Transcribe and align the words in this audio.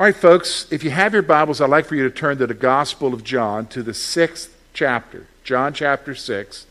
All 0.00 0.06
right, 0.06 0.16
folks, 0.16 0.66
if 0.72 0.82
you 0.82 0.88
have 0.88 1.12
your 1.12 1.20
Bibles, 1.20 1.60
I'd 1.60 1.68
like 1.68 1.84
for 1.84 1.94
you 1.94 2.04
to 2.04 2.10
turn 2.10 2.38
to 2.38 2.46
the 2.46 2.54
Gospel 2.54 3.12
of 3.12 3.22
John, 3.22 3.66
to 3.66 3.82
the 3.82 3.92
sixth 3.92 4.56
chapter, 4.72 5.26
John 5.44 5.74
chapter 5.74 6.14
6. 6.14 6.64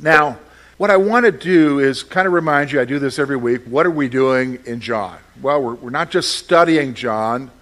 Now, 0.00 0.40
what 0.76 0.90
I 0.90 0.96
want 0.96 1.26
to 1.26 1.30
do 1.30 1.78
is 1.78 2.02
kind 2.02 2.26
of 2.26 2.32
remind 2.32 2.72
you, 2.72 2.80
I 2.80 2.84
do 2.84 2.98
this 2.98 3.20
every 3.20 3.36
week. 3.36 3.62
What 3.66 3.86
are 3.86 3.90
we 3.92 4.08
doing 4.08 4.58
in 4.66 4.80
John? 4.80 5.16
Well, 5.40 5.62
we're, 5.62 5.74
we're 5.74 5.90
not 5.90 6.10
just 6.10 6.38
studying 6.38 6.94
John, 6.94 7.52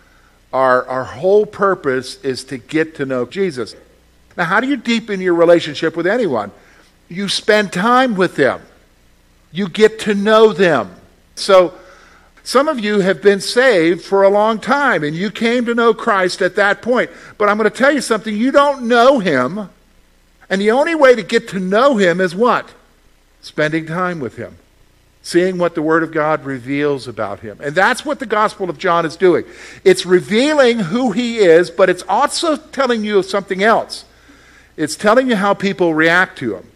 our, 0.54 0.86
our 0.86 1.04
whole 1.04 1.44
purpose 1.44 2.18
is 2.24 2.42
to 2.44 2.56
get 2.56 2.94
to 2.94 3.04
know 3.04 3.26
Jesus. 3.26 3.76
Now, 4.38 4.44
how 4.44 4.58
do 4.60 4.68
you 4.68 4.78
deepen 4.78 5.20
your 5.20 5.34
relationship 5.34 5.98
with 5.98 6.06
anyone? 6.06 6.50
You 7.10 7.28
spend 7.28 7.74
time 7.74 8.16
with 8.16 8.36
them, 8.36 8.62
you 9.52 9.68
get 9.68 9.98
to 10.00 10.14
know 10.14 10.54
them. 10.54 10.94
So, 11.34 11.74
some 12.46 12.68
of 12.68 12.78
you 12.78 13.00
have 13.00 13.22
been 13.22 13.40
saved 13.40 14.02
for 14.02 14.22
a 14.22 14.28
long 14.28 14.60
time 14.60 15.02
and 15.02 15.16
you 15.16 15.30
came 15.30 15.64
to 15.64 15.74
know 15.74 15.94
Christ 15.94 16.42
at 16.42 16.56
that 16.56 16.82
point. 16.82 17.10
But 17.38 17.48
I'm 17.48 17.56
going 17.56 17.70
to 17.70 17.76
tell 17.76 17.90
you 17.90 18.02
something 18.02 18.36
you 18.36 18.52
don't 18.52 18.86
know 18.86 19.18
him. 19.18 19.70
And 20.50 20.60
the 20.60 20.70
only 20.70 20.94
way 20.94 21.14
to 21.14 21.22
get 21.22 21.48
to 21.48 21.58
know 21.58 21.96
him 21.96 22.20
is 22.20 22.34
what? 22.34 22.68
Spending 23.40 23.86
time 23.86 24.20
with 24.20 24.36
him. 24.36 24.58
Seeing 25.22 25.56
what 25.56 25.74
the 25.74 25.80
Word 25.80 26.02
of 26.02 26.12
God 26.12 26.44
reveals 26.44 27.08
about 27.08 27.40
him. 27.40 27.58
And 27.62 27.74
that's 27.74 28.04
what 28.04 28.18
the 28.18 28.26
Gospel 28.26 28.68
of 28.68 28.76
John 28.76 29.06
is 29.06 29.16
doing. 29.16 29.46
It's 29.82 30.04
revealing 30.04 30.80
who 30.80 31.12
he 31.12 31.38
is, 31.38 31.70
but 31.70 31.88
it's 31.88 32.04
also 32.06 32.56
telling 32.56 33.04
you 33.04 33.18
of 33.18 33.24
something 33.24 33.62
else. 33.62 34.04
It's 34.76 34.96
telling 34.96 35.30
you 35.30 35.36
how 35.36 35.54
people 35.54 35.94
react 35.94 36.36
to 36.40 36.56
him. 36.56 36.68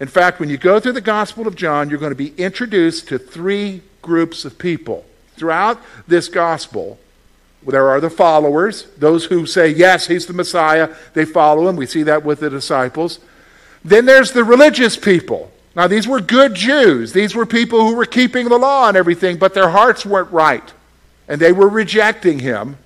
In 0.00 0.08
fact, 0.08 0.40
when 0.40 0.48
you 0.48 0.56
go 0.56 0.80
through 0.80 0.92
the 0.92 1.02
Gospel 1.02 1.46
of 1.46 1.56
John, 1.56 1.90
you're 1.90 1.98
going 1.98 2.10
to 2.10 2.16
be 2.16 2.34
introduced 2.38 3.08
to 3.08 3.18
three 3.18 3.82
groups 4.04 4.44
of 4.44 4.58
people. 4.58 5.04
Throughout 5.36 5.80
this 6.06 6.28
gospel, 6.28 6.98
there 7.66 7.88
are 7.88 8.00
the 8.00 8.10
followers, 8.10 8.86
those 8.98 9.24
who 9.24 9.46
say, 9.46 9.68
Yes, 9.68 10.06
he's 10.06 10.26
the 10.26 10.32
Messiah. 10.32 10.94
They 11.14 11.24
follow 11.24 11.66
him. 11.68 11.76
We 11.76 11.86
see 11.86 12.04
that 12.04 12.24
with 12.24 12.40
the 12.40 12.50
disciples. 12.50 13.18
Then 13.84 14.04
there's 14.04 14.32
the 14.32 14.44
religious 14.44 14.96
people. 14.96 15.50
Now, 15.74 15.88
these 15.88 16.06
were 16.06 16.20
good 16.20 16.54
Jews. 16.54 17.12
These 17.12 17.34
were 17.34 17.46
people 17.46 17.80
who 17.80 17.96
were 17.96 18.06
keeping 18.06 18.48
the 18.48 18.58
law 18.58 18.86
and 18.86 18.96
everything, 18.96 19.38
but 19.38 19.54
their 19.54 19.70
hearts 19.70 20.06
weren't 20.06 20.30
right. 20.30 20.72
And 21.26 21.40
they 21.40 21.52
were 21.52 21.68
rejecting 21.68 22.38
him. 22.38 22.76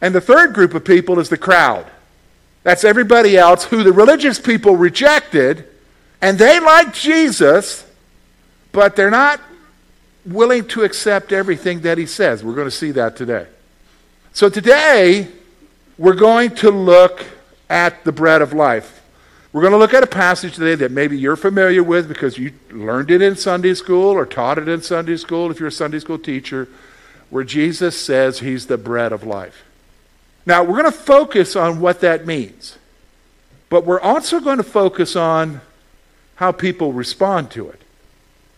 And 0.00 0.14
the 0.14 0.20
third 0.20 0.52
group 0.52 0.74
of 0.74 0.84
people 0.84 1.18
is 1.18 1.30
the 1.30 1.38
crowd. 1.38 1.86
That's 2.64 2.84
everybody 2.84 3.36
else 3.36 3.64
who 3.64 3.82
the 3.82 3.92
religious 3.92 4.38
people 4.38 4.76
rejected, 4.76 5.64
and 6.20 6.38
they 6.38 6.60
like 6.60 6.92
Jesus, 6.92 7.84
but 8.70 8.94
they're 8.94 9.10
not 9.10 9.40
willing 10.24 10.66
to 10.68 10.82
accept 10.82 11.32
everything 11.32 11.80
that 11.80 11.98
he 11.98 12.06
says. 12.06 12.44
We're 12.44 12.54
going 12.54 12.68
to 12.68 12.70
see 12.70 12.92
that 12.92 13.16
today. 13.16 13.46
So 14.32 14.48
today, 14.48 15.28
we're 15.98 16.14
going 16.14 16.54
to 16.56 16.70
look 16.70 17.24
at 17.68 18.04
the 18.04 18.12
bread 18.12 18.42
of 18.42 18.52
life. 18.52 19.02
We're 19.52 19.60
going 19.60 19.72
to 19.72 19.78
look 19.78 19.92
at 19.92 20.02
a 20.02 20.06
passage 20.06 20.54
today 20.54 20.74
that 20.76 20.90
maybe 20.90 21.18
you're 21.18 21.36
familiar 21.36 21.82
with 21.82 22.08
because 22.08 22.38
you 22.38 22.52
learned 22.70 23.10
it 23.10 23.20
in 23.20 23.36
Sunday 23.36 23.74
school 23.74 24.12
or 24.12 24.24
taught 24.24 24.58
it 24.58 24.68
in 24.68 24.80
Sunday 24.80 25.16
school 25.16 25.50
if 25.50 25.58
you're 25.58 25.68
a 25.68 25.72
Sunday 25.72 25.98
school 25.98 26.18
teacher, 26.18 26.68
where 27.28 27.44
Jesus 27.44 27.98
says 27.98 28.38
he's 28.38 28.66
the 28.66 28.78
bread 28.78 29.12
of 29.12 29.24
life. 29.24 29.64
Now, 30.46 30.64
we're 30.64 30.80
going 30.80 30.90
to 30.90 30.98
focus 30.98 31.54
on 31.54 31.80
what 31.80 32.00
that 32.00 32.26
means, 32.26 32.78
but 33.68 33.84
we're 33.84 34.00
also 34.00 34.40
going 34.40 34.56
to 34.56 34.64
focus 34.64 35.16
on 35.16 35.60
how 36.36 36.52
people 36.52 36.92
respond 36.92 37.50
to 37.52 37.68
it. 37.68 37.81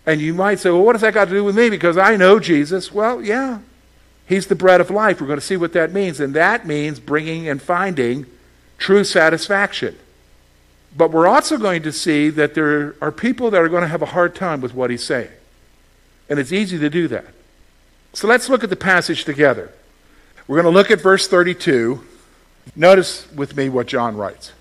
And 0.06 0.20
you 0.20 0.34
might 0.34 0.58
say, 0.58 0.70
well, 0.70 0.82
what 0.82 0.92
does 0.92 1.02
that 1.02 1.14
got 1.14 1.26
to 1.26 1.30
do 1.30 1.44
with 1.44 1.56
me? 1.56 1.70
Because 1.70 1.96
I 1.96 2.16
know 2.16 2.38
Jesus. 2.38 2.92
Well, 2.92 3.22
yeah. 3.22 3.60
He's 4.26 4.46
the 4.46 4.54
bread 4.54 4.80
of 4.80 4.90
life. 4.90 5.20
We're 5.20 5.26
going 5.26 5.38
to 5.38 5.44
see 5.44 5.56
what 5.56 5.72
that 5.72 5.92
means. 5.92 6.20
And 6.20 6.34
that 6.34 6.66
means 6.66 7.00
bringing 7.00 7.48
and 7.48 7.60
finding 7.60 8.26
true 8.78 9.04
satisfaction. 9.04 9.96
But 10.96 11.10
we're 11.10 11.26
also 11.26 11.58
going 11.58 11.82
to 11.82 11.92
see 11.92 12.30
that 12.30 12.54
there 12.54 12.96
are 13.00 13.10
people 13.10 13.50
that 13.50 13.60
are 13.60 13.68
going 13.68 13.82
to 13.82 13.88
have 13.88 14.02
a 14.02 14.06
hard 14.06 14.34
time 14.34 14.60
with 14.60 14.74
what 14.74 14.90
he's 14.90 15.04
saying. 15.04 15.30
And 16.28 16.38
it's 16.38 16.52
easy 16.52 16.78
to 16.78 16.88
do 16.88 17.08
that. 17.08 17.26
So 18.12 18.28
let's 18.28 18.48
look 18.48 18.62
at 18.62 18.70
the 18.70 18.76
passage 18.76 19.24
together. 19.24 19.72
We're 20.46 20.62
going 20.62 20.72
to 20.72 20.78
look 20.78 20.90
at 20.90 21.00
verse 21.00 21.26
32. 21.26 22.04
Notice 22.76 23.30
with 23.32 23.56
me 23.56 23.68
what 23.68 23.86
John 23.86 24.16
writes. 24.16 24.52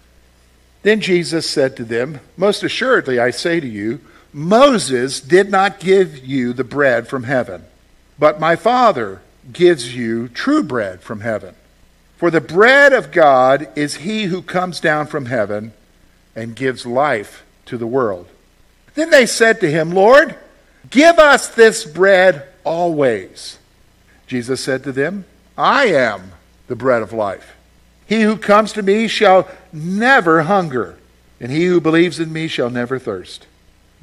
Then 0.82 1.00
Jesus 1.00 1.50
said 1.50 1.78
to 1.78 1.86
them, 1.86 2.20
Most 2.36 2.64
assuredly, 2.64 3.20
I 3.20 3.30
say 3.30 3.60
to 3.60 3.68
you, 3.68 4.02
Moses 4.34 5.22
did 5.22 5.52
not 5.52 5.80
give 5.80 6.26
you 6.26 6.54
the 6.54 6.64
bread 6.64 7.08
from 7.08 7.24
heaven, 7.24 7.64
but 8.18 8.40
my 8.40 8.56
Father 8.56 9.22
gives 9.52 9.96
you 9.96 10.28
true 10.28 10.64
bread 10.64 11.02
from 11.02 11.22
heaven. 11.22 11.56
For 12.18 12.32
the 12.32 12.42
bread 12.42 12.94
of 12.94 13.12
God 13.12 13.68
is 13.76 13.96
he 13.98 14.24
who 14.24 14.42
comes 14.42 14.80
down 14.80 15.08
from 15.08 15.26
heaven 15.26 15.74
and 16.36 16.56
gives 16.56 16.86
life 16.86 17.44
to 17.66 17.78
the 17.78 17.88
world. 17.88 18.28
Then 18.96 19.10
they 19.10 19.26
said 19.26 19.60
to 19.60 19.70
him, 19.70 19.92
Lord, 19.92 20.36
give 20.90 21.20
us 21.20 21.50
this 21.50 21.86
bread 21.86 22.48
always. 22.64 23.60
Jesus 24.26 24.62
said 24.62 24.84
to 24.84 24.92
them, 24.92 25.26
I 25.58 25.88
am 25.88 26.32
the 26.68 26.76
bread 26.76 27.02
of 27.02 27.14
life. 27.14 27.56
He 28.06 28.22
who 28.22 28.38
comes 28.38 28.74
to 28.74 28.82
me 28.82 29.08
shall 29.08 29.48
never 29.72 30.44
hunger, 30.44 30.98
and 31.40 31.52
he 31.52 31.66
who 31.66 31.82
believes 31.82 32.20
in 32.20 32.32
me 32.34 32.48
shall 32.48 32.70
never 32.70 32.98
thirst. 32.98 33.48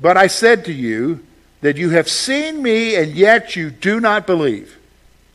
But 0.01 0.17
I 0.17 0.29
said 0.29 0.65
to 0.65 0.73
you 0.73 1.21
that 1.61 1.77
you 1.77 1.91
have 1.91 2.09
seen 2.09 2.63
me, 2.63 2.97
and 2.97 3.13
yet 3.13 3.55
you 3.55 3.71
do 3.71 4.01
not 4.01 4.27
believe. 4.27 4.79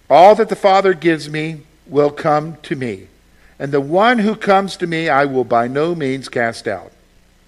All 0.09 0.35
that 0.35 0.49
the 0.49 0.55
Father 0.55 0.93
gives 0.93 1.29
me 1.29 1.61
will 1.87 2.09
come 2.09 2.57
to 2.63 2.75
me, 2.75 3.07
and 3.59 3.71
the 3.71 3.81
one 3.81 4.19
who 4.19 4.35
comes 4.35 4.75
to 4.77 4.87
me 4.87 5.07
I 5.07 5.25
will 5.25 5.43
by 5.43 5.67
no 5.67 5.93
means 5.93 6.29
cast 6.29 6.67
out. 6.67 6.91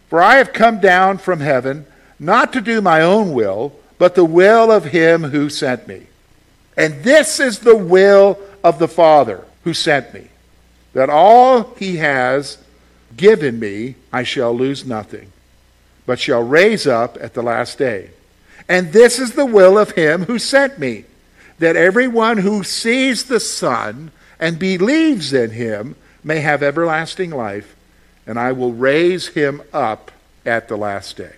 For 0.10 0.22
I 0.22 0.36
have 0.36 0.54
come 0.54 0.80
down 0.80 1.18
from 1.18 1.40
heaven 1.40 1.86
not 2.20 2.54
to 2.54 2.62
do 2.62 2.82
my 2.82 3.02
own 3.02 3.34
will, 3.34 3.74
but 3.98 4.16
the 4.16 4.26
will 4.26 4.72
of 4.72 4.86
him 4.86 5.24
who 5.24 5.50
sent 5.50 5.88
me. 5.88 6.08
And 6.76 7.04
this 7.04 7.40
is 7.40 7.60
the 7.60 7.76
will 7.76 8.40
of 8.64 8.78
the 8.80 8.88
Father 8.88 9.44
who 9.64 9.74
sent 9.74 10.14
me, 10.14 10.28
that 10.94 11.10
all 11.10 11.74
he 11.76 11.98
has 11.98 12.60
given 13.16 13.60
me 13.60 13.96
I 14.14 14.22
shall 14.24 14.54
lose 14.54 14.86
nothing 14.86 15.32
but 16.08 16.20
shall 16.20 16.42
raise 16.42 16.88
up 16.88 17.18
at 17.22 17.36
the 17.36 17.44
last 17.44 17.78
day. 17.78 18.10
And 18.68 18.92
this 18.92 19.20
is 19.20 19.34
the 19.34 19.46
will 19.46 19.78
of 19.78 19.92
him 19.92 20.24
who 20.24 20.40
sent 20.40 20.80
me, 20.80 21.06
that 21.60 21.76
everyone 21.76 22.40
who 22.40 22.64
sees 22.64 23.26
the 23.26 23.40
Son 23.40 24.12
and 24.40 24.58
believes 24.58 25.34
in 25.34 25.52
him 25.52 25.96
may 26.24 26.40
have 26.40 26.64
everlasting 26.64 27.30
life, 27.30 27.76
and 28.26 28.40
I 28.40 28.54
will 28.54 28.74
raise 28.74 29.28
him 29.28 29.62
up 29.74 30.12
at 30.46 30.68
the 30.68 30.78
last 30.78 31.18
day. 31.18 31.34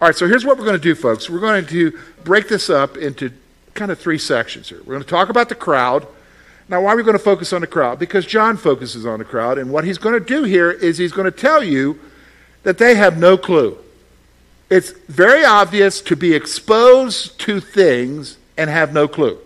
All 0.00 0.08
right, 0.08 0.16
so 0.16 0.28
here's 0.28 0.44
what 0.44 0.58
we're 0.58 0.64
going 0.64 0.78
to 0.78 0.82
do, 0.82 0.94
folks. 0.94 1.30
We're 1.30 1.40
going 1.40 1.66
to 1.66 1.98
break 2.24 2.48
this 2.48 2.68
up 2.68 2.96
into 2.96 3.32
kind 3.72 3.90
of 3.90 3.98
three 3.98 4.18
sections 4.18 4.68
here. 4.68 4.78
We're 4.80 4.94
going 4.94 5.02
to 5.02 5.08
talk 5.08 5.30
about 5.30 5.48
the 5.48 5.54
crowd. 5.54 6.06
Now, 6.68 6.82
why 6.82 6.92
are 6.92 6.96
we 6.96 7.02
going 7.02 7.16
to 7.16 7.22
focus 7.22 7.52
on 7.52 7.62
the 7.62 7.66
crowd? 7.66 7.98
Because 7.98 8.26
John 8.26 8.56
focuses 8.56 9.06
on 9.06 9.18
the 9.18 9.24
crowd, 9.24 9.56
and 9.56 9.70
what 9.70 9.84
he's 9.84 9.98
going 9.98 10.18
to 10.18 10.24
do 10.24 10.44
here 10.44 10.70
is 10.70 10.98
he's 10.98 11.12
going 11.12 11.30
to 11.30 11.30
tell 11.30 11.64
you 11.64 11.98
that 12.64 12.78
they 12.78 12.96
have 12.96 13.18
no 13.18 13.38
clue 13.38 13.78
it's 14.70 14.90
very 15.08 15.44
obvious 15.44 16.00
to 16.02 16.16
be 16.16 16.34
exposed 16.34 17.38
to 17.40 17.60
things 17.60 18.38
and 18.56 18.70
have 18.70 18.92
no 18.92 19.06
clue. 19.06 19.38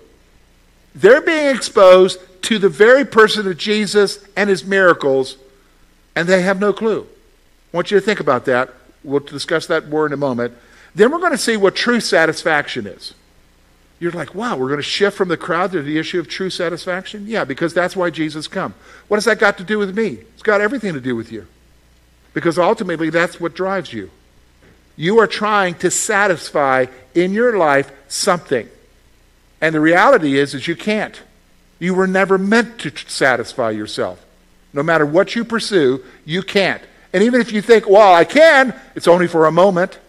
They're 0.94 1.20
being 1.20 1.54
exposed 1.54 2.20
to 2.42 2.58
the 2.58 2.68
very 2.68 3.04
person 3.04 3.46
of 3.46 3.56
Jesus 3.56 4.24
and 4.36 4.48
his 4.48 4.64
miracles, 4.64 5.36
and 6.14 6.28
they 6.28 6.42
have 6.42 6.60
no 6.60 6.72
clue. 6.72 7.06
I 7.72 7.76
want 7.76 7.90
you 7.90 7.98
to 7.98 8.04
think 8.04 8.20
about 8.20 8.44
that. 8.46 8.70
We'll 9.04 9.20
discuss 9.20 9.66
that 9.66 9.88
more 9.88 10.06
in 10.06 10.12
a 10.12 10.16
moment. 10.16 10.54
Then 10.94 11.10
we're 11.10 11.18
going 11.18 11.32
to 11.32 11.38
see 11.38 11.56
what 11.56 11.76
true 11.76 12.00
satisfaction 12.00 12.86
is. 12.86 13.14
You're 14.00 14.12
like, 14.12 14.34
wow, 14.34 14.56
we're 14.56 14.68
going 14.68 14.78
to 14.78 14.82
shift 14.82 15.16
from 15.16 15.28
the 15.28 15.36
crowd 15.36 15.72
to 15.72 15.82
the 15.82 15.98
issue 15.98 16.20
of 16.20 16.28
true 16.28 16.50
satisfaction? 16.50 17.26
Yeah, 17.26 17.44
because 17.44 17.74
that's 17.74 17.96
why 17.96 18.10
Jesus 18.10 18.46
come. 18.46 18.74
What 19.08 19.16
has 19.16 19.24
that 19.24 19.38
got 19.38 19.58
to 19.58 19.64
do 19.64 19.78
with 19.78 19.96
me? 19.96 20.18
It's 20.34 20.42
got 20.42 20.60
everything 20.60 20.94
to 20.94 21.00
do 21.00 21.16
with 21.16 21.32
you. 21.32 21.46
Because 22.32 22.58
ultimately, 22.58 23.10
that's 23.10 23.40
what 23.40 23.54
drives 23.54 23.92
you. 23.92 24.10
You 24.98 25.20
are 25.20 25.28
trying 25.28 25.76
to 25.76 25.92
satisfy 25.92 26.86
in 27.14 27.32
your 27.32 27.56
life 27.56 27.92
something. 28.08 28.68
And 29.60 29.72
the 29.72 29.80
reality 29.80 30.36
is, 30.36 30.54
is 30.54 30.66
you 30.66 30.74
can't. 30.74 31.22
You 31.78 31.94
were 31.94 32.08
never 32.08 32.36
meant 32.36 32.80
to 32.80 32.92
satisfy 33.06 33.70
yourself. 33.70 34.24
No 34.72 34.82
matter 34.82 35.06
what 35.06 35.36
you 35.36 35.44
pursue, 35.44 36.04
you 36.24 36.42
can't. 36.42 36.82
And 37.12 37.22
even 37.22 37.40
if 37.40 37.52
you 37.52 37.62
think, 37.62 37.88
well, 37.88 38.12
I 38.12 38.24
can, 38.24 38.74
it's 38.96 39.06
only 39.06 39.28
for 39.28 39.46
a 39.46 39.52
moment, 39.52 40.00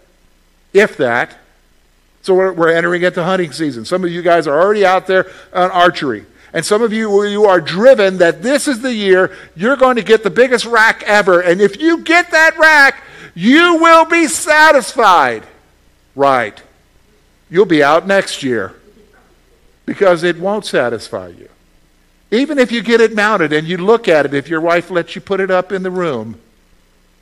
if 0.73 0.97
that. 0.97 1.37
So 2.23 2.33
we're, 2.33 2.51
we're 2.51 2.75
entering 2.75 3.03
into 3.03 3.23
hunting 3.23 3.51
season. 3.51 3.85
Some 3.85 4.03
of 4.03 4.09
you 4.09 4.23
guys 4.23 4.47
are 4.47 4.59
already 4.59 4.87
out 4.87 5.05
there 5.05 5.27
on 5.53 5.69
archery. 5.69 6.25
And 6.51 6.65
some 6.65 6.81
of 6.81 6.91
you, 6.91 7.25
you 7.25 7.45
are 7.45 7.61
driven 7.61 8.17
that 8.17 8.41
this 8.41 8.67
is 8.67 8.81
the 8.81 8.93
year 8.93 9.37
you're 9.55 9.77
going 9.77 9.97
to 9.97 10.03
get 10.03 10.23
the 10.23 10.31
biggest 10.31 10.65
rack 10.65 11.03
ever. 11.03 11.41
And 11.41 11.61
if 11.61 11.79
you 11.79 11.99
get 11.99 12.31
that 12.31 12.57
rack, 12.57 13.03
you 13.35 13.75
will 13.75 14.05
be 14.05 14.27
satisfied. 14.27 15.43
Right. 16.15 16.61
You'll 17.49 17.65
be 17.65 17.83
out 17.83 18.05
next 18.05 18.43
year 18.43 18.75
because 19.85 20.23
it 20.23 20.37
won't 20.37 20.65
satisfy 20.65 21.29
you. 21.29 21.49
Even 22.31 22.59
if 22.59 22.71
you 22.71 22.83
get 22.83 23.01
it 23.01 23.15
mounted 23.15 23.51
and 23.51 23.67
you 23.67 23.77
look 23.77 24.07
at 24.07 24.25
it, 24.25 24.33
if 24.33 24.49
your 24.49 24.61
wife 24.61 24.91
lets 24.91 25.15
you 25.15 25.21
put 25.21 25.39
it 25.39 25.49
up 25.49 25.71
in 25.71 25.81
the 25.81 25.89
room, 25.89 26.39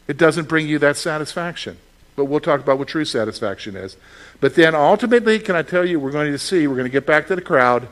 it 0.07 0.17
doesn't 0.17 0.49
bring 0.49 0.67
you 0.67 0.79
that 0.79 0.97
satisfaction. 0.97 1.77
But 2.15 2.25
we'll 2.25 2.39
talk 2.39 2.59
about 2.59 2.77
what 2.77 2.87
true 2.87 3.05
satisfaction 3.05 3.75
is. 3.75 3.95
But 4.41 4.55
then 4.55 4.75
ultimately, 4.75 5.39
can 5.39 5.55
I 5.55 5.61
tell 5.61 5.85
you, 5.85 5.99
we're 5.99 6.11
going 6.11 6.31
to 6.31 6.39
see, 6.39 6.67
we're 6.67 6.75
going 6.75 6.85
to 6.85 6.91
get 6.91 7.05
back 7.05 7.27
to 7.27 7.35
the 7.35 7.41
crowd, 7.41 7.87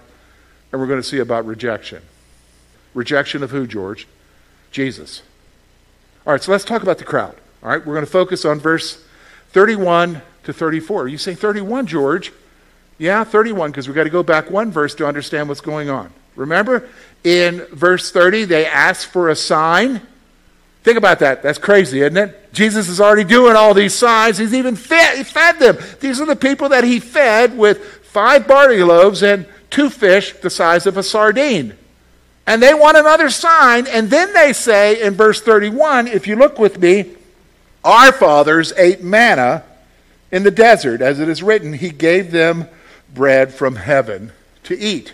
and 0.71 0.81
we're 0.81 0.87
going 0.87 1.01
to 1.01 1.07
see 1.07 1.19
about 1.19 1.45
rejection. 1.45 2.01
Rejection 2.93 3.43
of 3.43 3.51
who, 3.51 3.67
George? 3.67 4.07
Jesus. 4.71 5.21
All 6.25 6.33
right, 6.33 6.41
so 6.41 6.51
let's 6.51 6.65
talk 6.65 6.81
about 6.81 6.97
the 6.97 7.03
crowd. 7.03 7.35
All 7.65 7.71
right, 7.71 7.83
we're 7.83 7.95
going 7.95 8.05
to 8.05 8.11
focus 8.11 8.45
on 8.45 8.59
verse 8.59 9.03
31 9.49 10.21
to 10.43 10.53
34. 10.53 11.07
You 11.07 11.17
say 11.17 11.33
31, 11.33 11.87
George? 11.87 12.31
Yeah, 12.99 13.23
31, 13.23 13.71
because 13.71 13.87
we've 13.87 13.95
got 13.95 14.03
to 14.03 14.11
go 14.11 14.21
back 14.21 14.51
one 14.51 14.69
verse 14.69 14.93
to 14.93 15.07
understand 15.07 15.49
what's 15.49 15.61
going 15.61 15.89
on. 15.89 16.13
Remember, 16.35 16.87
in 17.23 17.65
verse 17.71 18.11
30, 18.11 18.45
they 18.45 18.67
ask 18.67 19.09
for 19.09 19.29
a 19.29 19.35
sign. 19.35 19.99
Think 20.83 20.99
about 20.99 21.17
that. 21.19 21.41
That's 21.41 21.57
crazy, 21.57 22.01
isn't 22.01 22.15
it? 22.15 22.53
Jesus 22.53 22.87
is 22.87 23.01
already 23.01 23.23
doing 23.23 23.55
all 23.55 23.73
these 23.73 23.95
signs. 23.95 24.37
He's 24.37 24.53
even 24.53 24.75
fed, 24.75 25.17
he 25.17 25.23
fed 25.23 25.57
them. 25.57 25.79
These 25.99 26.21
are 26.21 26.27
the 26.27 26.35
people 26.35 26.69
that 26.69 26.83
he 26.83 26.99
fed 26.99 27.57
with 27.57 27.83
five 28.03 28.47
barley 28.47 28.83
loaves 28.83 29.23
and 29.23 29.47
two 29.71 29.89
fish 29.89 30.33
the 30.33 30.51
size 30.51 30.85
of 30.85 30.97
a 30.97 31.03
sardine. 31.03 31.75
And 32.45 32.61
they 32.61 32.75
want 32.75 32.95
another 32.95 33.31
sign. 33.31 33.87
And 33.87 34.11
then 34.11 34.35
they 34.35 34.53
say 34.53 35.01
in 35.01 35.15
verse 35.15 35.41
31, 35.41 36.07
if 36.07 36.27
you 36.27 36.35
look 36.35 36.59
with 36.59 36.77
me, 36.77 37.14
our 37.85 38.11
fathers 38.11 38.73
ate 38.75 39.01
manna 39.01 39.63
in 40.31 40.43
the 40.43 40.51
desert. 40.51 41.01
As 41.01 41.19
it 41.19 41.29
is 41.29 41.41
written, 41.41 41.73
he 41.73 41.89
gave 41.91 42.31
them 42.31 42.67
bread 43.13 43.53
from 43.53 43.75
heaven 43.75 44.31
to 44.63 44.77
eat. 44.77 45.13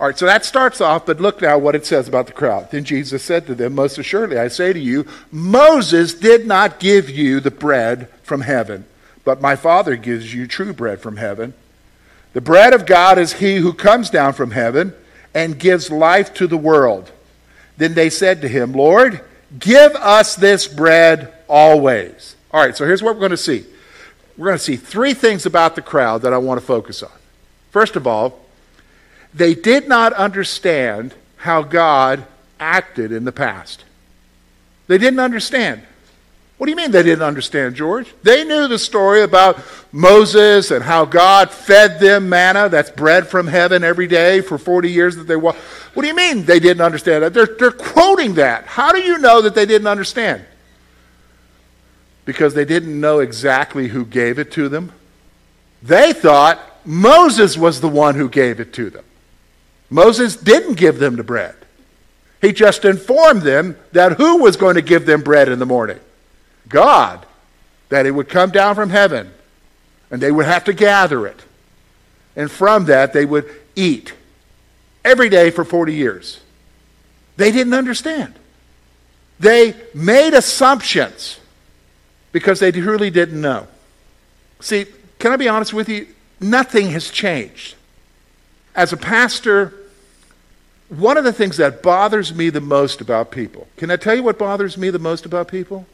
All 0.00 0.08
right, 0.08 0.18
so 0.18 0.26
that 0.26 0.44
starts 0.44 0.80
off, 0.80 1.06
but 1.06 1.20
look 1.20 1.40
now 1.40 1.58
what 1.58 1.76
it 1.76 1.86
says 1.86 2.08
about 2.08 2.26
the 2.26 2.32
crowd. 2.32 2.72
Then 2.72 2.82
Jesus 2.82 3.22
said 3.22 3.46
to 3.46 3.54
them, 3.54 3.76
Most 3.76 3.98
assuredly, 3.98 4.36
I 4.36 4.48
say 4.48 4.72
to 4.72 4.80
you, 4.80 5.06
Moses 5.30 6.14
did 6.14 6.44
not 6.44 6.80
give 6.80 7.08
you 7.08 7.38
the 7.38 7.52
bread 7.52 8.08
from 8.24 8.40
heaven, 8.40 8.84
but 9.24 9.40
my 9.40 9.54
Father 9.54 9.94
gives 9.94 10.34
you 10.34 10.48
true 10.48 10.72
bread 10.72 11.00
from 11.00 11.18
heaven. 11.18 11.54
The 12.32 12.40
bread 12.40 12.72
of 12.72 12.86
God 12.86 13.18
is 13.18 13.34
he 13.34 13.58
who 13.58 13.72
comes 13.72 14.10
down 14.10 14.32
from 14.32 14.50
heaven 14.50 14.92
and 15.34 15.58
gives 15.58 15.90
life 15.90 16.34
to 16.34 16.48
the 16.48 16.56
world. 16.56 17.12
Then 17.76 17.94
they 17.94 18.10
said 18.10 18.40
to 18.40 18.48
him, 18.48 18.72
Lord, 18.72 19.20
give 19.56 19.94
us 19.94 20.34
this 20.34 20.66
bread 20.66 21.32
always. 21.52 22.34
All 22.50 22.60
right, 22.60 22.74
so 22.74 22.86
here's 22.86 23.02
what 23.02 23.14
we're 23.14 23.20
going 23.20 23.30
to 23.30 23.36
see. 23.36 23.64
We're 24.38 24.46
going 24.46 24.58
to 24.58 24.64
see 24.64 24.76
three 24.76 25.12
things 25.12 25.44
about 25.44 25.76
the 25.76 25.82
crowd 25.82 26.22
that 26.22 26.32
I 26.32 26.38
want 26.38 26.58
to 26.58 26.66
focus 26.66 27.02
on. 27.02 27.12
First 27.70 27.94
of 27.94 28.06
all, 28.06 28.40
they 29.34 29.54
did 29.54 29.86
not 29.86 30.14
understand 30.14 31.14
how 31.36 31.62
God 31.62 32.24
acted 32.58 33.12
in 33.12 33.24
the 33.24 33.32
past. 33.32 33.84
They 34.86 34.96
didn't 34.96 35.20
understand. 35.20 35.82
What 36.56 36.66
do 36.66 36.70
you 36.70 36.76
mean 36.76 36.90
they 36.90 37.02
didn't 37.02 37.24
understand, 37.24 37.74
George? 37.74 38.14
They 38.22 38.44
knew 38.44 38.68
the 38.68 38.78
story 38.78 39.22
about 39.22 39.60
Moses 39.90 40.70
and 40.70 40.82
how 40.82 41.04
God 41.04 41.50
fed 41.50 41.98
them 41.98 42.28
manna, 42.28 42.68
that's 42.68 42.90
bread 42.90 43.26
from 43.26 43.46
heaven 43.46 43.84
every 43.84 44.06
day 44.06 44.40
for 44.40 44.58
40 44.58 44.90
years 44.90 45.16
that 45.16 45.24
they 45.24 45.36
walked. 45.36 45.58
What 45.94 46.02
do 46.02 46.08
you 46.08 46.14
mean 46.14 46.44
they 46.44 46.60
didn't 46.60 46.82
understand 46.82 47.24
that? 47.24 47.34
They're, 47.34 47.56
they're 47.58 47.72
quoting 47.72 48.34
that. 48.34 48.64
How 48.64 48.92
do 48.92 49.00
you 49.00 49.18
know 49.18 49.42
that 49.42 49.54
they 49.54 49.66
didn't 49.66 49.88
understand? 49.88 50.44
Because 52.24 52.54
they 52.54 52.64
didn't 52.64 53.00
know 53.00 53.18
exactly 53.18 53.88
who 53.88 54.04
gave 54.04 54.38
it 54.38 54.52
to 54.52 54.68
them. 54.68 54.92
They 55.82 56.12
thought 56.12 56.60
Moses 56.84 57.56
was 57.56 57.80
the 57.80 57.88
one 57.88 58.14
who 58.14 58.28
gave 58.28 58.60
it 58.60 58.72
to 58.74 58.90
them. 58.90 59.04
Moses 59.90 60.36
didn't 60.36 60.74
give 60.74 60.98
them 60.98 61.16
the 61.16 61.24
bread. 61.24 61.54
He 62.40 62.52
just 62.52 62.84
informed 62.84 63.42
them 63.42 63.76
that 63.92 64.12
who 64.12 64.38
was 64.38 64.56
going 64.56 64.76
to 64.76 64.82
give 64.82 65.06
them 65.06 65.22
bread 65.22 65.48
in 65.48 65.58
the 65.58 65.66
morning? 65.66 66.00
God. 66.68 67.26
That 67.88 68.06
it 68.06 68.10
would 68.12 68.28
come 68.28 68.50
down 68.50 68.74
from 68.74 68.90
heaven 68.90 69.32
and 70.10 70.20
they 70.20 70.30
would 70.30 70.46
have 70.46 70.64
to 70.64 70.72
gather 70.72 71.26
it. 71.26 71.42
And 72.36 72.50
from 72.50 72.86
that, 72.86 73.12
they 73.12 73.24
would 73.24 73.50
eat 73.74 74.12
every 75.04 75.28
day 75.28 75.50
for 75.50 75.64
40 75.64 75.94
years. 75.94 76.40
They 77.36 77.50
didn't 77.50 77.74
understand. 77.74 78.34
They 79.40 79.74
made 79.94 80.34
assumptions 80.34 81.38
because 82.32 82.60
they 82.60 82.72
truly 82.72 83.10
didn't 83.10 83.40
know. 83.40 83.68
See, 84.60 84.86
can 85.18 85.32
I 85.32 85.36
be 85.36 85.48
honest 85.48 85.72
with 85.72 85.88
you? 85.88 86.08
Nothing 86.40 86.90
has 86.90 87.10
changed. 87.10 87.76
As 88.74 88.92
a 88.92 88.96
pastor, 88.96 89.74
one 90.88 91.16
of 91.16 91.24
the 91.24 91.32
things 91.32 91.58
that 91.58 91.82
bothers 91.82 92.34
me 92.34 92.50
the 92.50 92.60
most 92.60 93.00
about 93.00 93.30
people, 93.30 93.68
can 93.76 93.90
I 93.90 93.96
tell 93.96 94.14
you 94.14 94.22
what 94.22 94.38
bothers 94.38 94.76
me 94.76 94.90
the 94.90 94.98
most 94.98 95.26
about 95.26 95.48
people? 95.48 95.86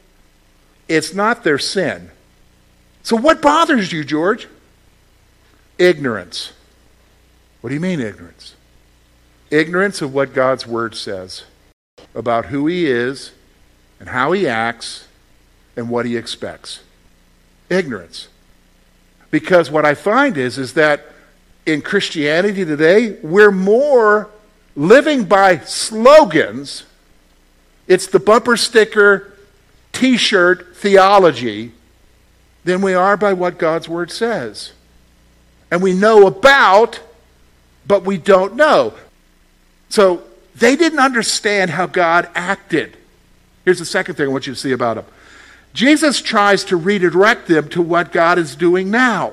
It's 0.87 1.13
not 1.13 1.43
their 1.43 1.59
sin. 1.59 2.09
So, 3.03 3.15
what 3.15 3.41
bothers 3.41 3.91
you, 3.91 4.03
George? 4.03 4.47
Ignorance. 5.77 6.51
What 7.61 7.69
do 7.69 7.73
you 7.75 7.79
mean, 7.79 7.99
ignorance? 7.99 8.55
Ignorance 9.51 10.01
of 10.01 10.13
what 10.13 10.33
God's 10.33 10.65
Word 10.65 10.95
says 10.95 11.43
about 12.15 12.47
who 12.47 12.67
He 12.67 12.87
is 12.87 13.31
and 13.99 14.09
how 14.09 14.31
He 14.31 14.47
acts 14.47 15.07
and 15.79 15.89
what 15.89 16.05
He 16.05 16.17
expects. 16.17 16.81
Ignorance. 17.69 18.27
Because 19.31 19.71
what 19.71 19.85
I 19.85 19.95
find 19.95 20.37
is, 20.37 20.57
is 20.57 20.73
that 20.73 21.05
in 21.65 21.81
Christianity 21.81 22.65
today, 22.65 23.17
we're 23.21 23.51
more 23.51 24.29
living 24.75 25.23
by 25.23 25.59
slogans. 25.59 26.83
It's 27.87 28.07
the 28.07 28.19
bumper 28.19 28.57
sticker, 28.57 29.33
t 29.93 30.17
shirt 30.17 30.75
theology 30.75 31.71
than 32.65 32.81
we 32.81 32.93
are 32.93 33.15
by 33.15 33.33
what 33.33 33.57
God's 33.57 33.87
Word 33.87 34.11
says. 34.11 34.73
And 35.71 35.81
we 35.81 35.93
know 35.93 36.27
about, 36.27 36.99
but 37.87 38.03
we 38.03 38.17
don't 38.17 38.55
know. 38.55 38.95
So 39.87 40.23
they 40.55 40.75
didn't 40.75 40.99
understand 40.99 41.71
how 41.71 41.85
God 41.85 42.27
acted. 42.35 42.97
Here's 43.63 43.79
the 43.79 43.85
second 43.85 44.15
thing 44.15 44.25
I 44.25 44.29
want 44.29 44.45
you 44.45 44.53
to 44.53 44.59
see 44.59 44.71
about 44.73 44.95
them 44.95 45.05
Jesus 45.79 46.21
tries 46.21 46.65
to 46.65 46.75
redirect 46.75 47.47
them 47.47 47.69
to 47.69 47.81
what 47.81 48.11
God 48.11 48.37
is 48.37 48.53
doing 48.57 48.91
now. 48.91 49.31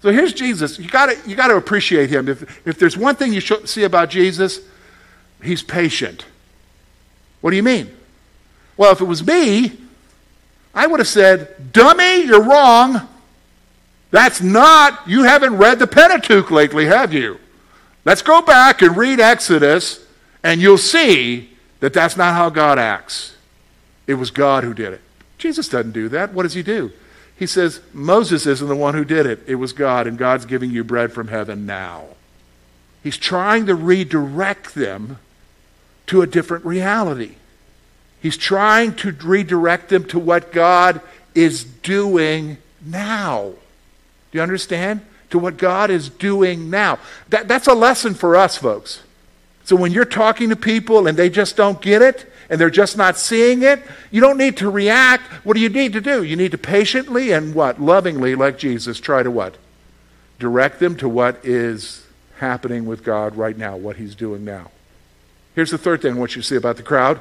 So 0.00 0.10
here's 0.10 0.32
Jesus. 0.32 0.76
You 0.76 0.88
got 0.88 1.24
you 1.24 1.36
to 1.36 1.54
appreciate 1.54 2.10
him. 2.10 2.28
If, 2.28 2.66
if 2.66 2.80
there's 2.80 2.96
one 2.96 3.14
thing 3.14 3.32
you 3.32 3.38
should 3.38 3.68
see 3.68 3.84
about 3.84 4.10
Jesus, 4.10 4.58
he's 5.40 5.62
patient. 5.62 6.26
What 7.42 7.50
do 7.50 7.56
you 7.56 7.62
mean? 7.62 7.96
Well, 8.76 8.90
if 8.90 9.00
it 9.00 9.04
was 9.04 9.24
me, 9.24 9.78
I 10.74 10.88
would 10.88 10.98
have 10.98 11.06
said, 11.06 11.72
Dummy, 11.72 12.24
you're 12.24 12.42
wrong. 12.42 13.08
That's 14.10 14.40
not, 14.40 15.06
you 15.06 15.22
haven't 15.22 15.58
read 15.58 15.78
the 15.78 15.86
Pentateuch 15.86 16.50
lately, 16.50 16.86
have 16.86 17.12
you? 17.12 17.38
Let's 18.04 18.22
go 18.22 18.42
back 18.42 18.82
and 18.82 18.96
read 18.96 19.20
Exodus, 19.20 20.04
and 20.42 20.60
you'll 20.60 20.76
see 20.76 21.50
that 21.78 21.92
that's 21.92 22.16
not 22.16 22.34
how 22.34 22.50
God 22.50 22.80
acts. 22.80 23.36
It 24.08 24.14
was 24.14 24.32
God 24.32 24.64
who 24.64 24.74
did 24.74 24.94
it. 24.94 25.00
Jesus 25.42 25.66
doesn't 25.66 25.90
do 25.90 26.08
that. 26.10 26.32
What 26.32 26.44
does 26.44 26.54
he 26.54 26.62
do? 26.62 26.92
He 27.36 27.46
says, 27.48 27.80
Moses 27.92 28.46
isn't 28.46 28.68
the 28.68 28.76
one 28.76 28.94
who 28.94 29.04
did 29.04 29.26
it. 29.26 29.40
It 29.48 29.56
was 29.56 29.72
God, 29.72 30.06
and 30.06 30.16
God's 30.16 30.44
giving 30.44 30.70
you 30.70 30.84
bread 30.84 31.12
from 31.12 31.26
heaven 31.26 31.66
now. 31.66 32.04
He's 33.02 33.16
trying 33.16 33.66
to 33.66 33.74
redirect 33.74 34.76
them 34.76 35.18
to 36.06 36.22
a 36.22 36.28
different 36.28 36.64
reality. 36.64 37.32
He's 38.20 38.36
trying 38.36 38.94
to 38.96 39.10
redirect 39.10 39.88
them 39.88 40.04
to 40.04 40.18
what 40.20 40.52
God 40.52 41.00
is 41.34 41.64
doing 41.64 42.58
now. 42.80 43.54
Do 44.30 44.38
you 44.38 44.42
understand? 44.42 45.00
To 45.30 45.40
what 45.40 45.56
God 45.56 45.90
is 45.90 46.08
doing 46.08 46.70
now. 46.70 47.00
That, 47.30 47.48
that's 47.48 47.66
a 47.66 47.74
lesson 47.74 48.14
for 48.14 48.36
us, 48.36 48.56
folks. 48.56 49.02
So 49.64 49.76
when 49.76 49.92
you're 49.92 50.04
talking 50.04 50.48
to 50.50 50.56
people 50.56 51.06
and 51.06 51.16
they 51.16 51.30
just 51.30 51.56
don't 51.56 51.80
get 51.80 52.02
it 52.02 52.30
and 52.50 52.60
they're 52.60 52.70
just 52.70 52.96
not 52.96 53.16
seeing 53.16 53.62
it, 53.62 53.82
you 54.10 54.20
don't 54.20 54.36
need 54.36 54.56
to 54.58 54.70
react. 54.70 55.24
What 55.44 55.54
do 55.54 55.60
you 55.60 55.68
need 55.68 55.92
to 55.92 56.00
do? 56.00 56.22
You 56.22 56.36
need 56.36 56.50
to 56.50 56.58
patiently 56.58 57.30
and 57.30 57.54
what? 57.54 57.80
Lovingly, 57.80 58.34
like 58.34 58.58
Jesus, 58.58 58.98
try 59.00 59.22
to 59.22 59.30
what? 59.30 59.56
Direct 60.38 60.80
them 60.80 60.96
to 60.96 61.08
what 61.08 61.44
is 61.44 62.04
happening 62.38 62.86
with 62.86 63.04
God 63.04 63.36
right 63.36 63.56
now, 63.56 63.76
what 63.76 63.96
He's 63.96 64.16
doing 64.16 64.44
now. 64.44 64.70
Here's 65.54 65.70
the 65.70 65.78
third 65.78 66.02
thing 66.02 66.14
I 66.14 66.18
want 66.18 66.34
you 66.34 66.42
to 66.42 66.48
see 66.48 66.56
about 66.56 66.76
the 66.76 66.82
crowd 66.82 67.20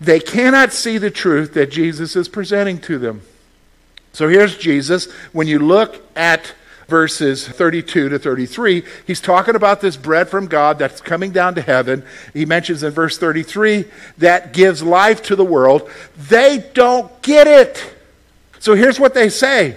They 0.00 0.20
cannot 0.20 0.72
see 0.72 0.98
the 0.98 1.10
truth 1.10 1.54
that 1.54 1.70
Jesus 1.70 2.16
is 2.16 2.28
presenting 2.28 2.78
to 2.82 2.98
them. 2.98 3.22
So 4.12 4.28
here's 4.28 4.56
Jesus. 4.56 5.10
When 5.32 5.46
you 5.46 5.58
look 5.58 6.02
at 6.16 6.54
verses 6.88 7.46
32 7.46 8.08
to 8.08 8.18
33, 8.18 8.82
he's 9.06 9.20
talking 9.20 9.54
about 9.54 9.80
this 9.80 9.96
bread 9.96 10.28
from 10.28 10.46
God 10.46 10.78
that's 10.78 11.00
coming 11.00 11.30
down 11.30 11.54
to 11.54 11.62
heaven. 11.62 12.02
He 12.32 12.46
mentions 12.46 12.82
in 12.82 12.92
verse 12.92 13.18
33 13.18 13.84
that 14.18 14.52
gives 14.52 14.82
life 14.82 15.22
to 15.24 15.36
the 15.36 15.44
world. 15.44 15.88
They 16.16 16.64
don't 16.74 17.22
get 17.22 17.46
it. 17.46 17.94
So 18.58 18.74
here's 18.74 18.98
what 18.98 19.14
they 19.14 19.28
say. 19.28 19.76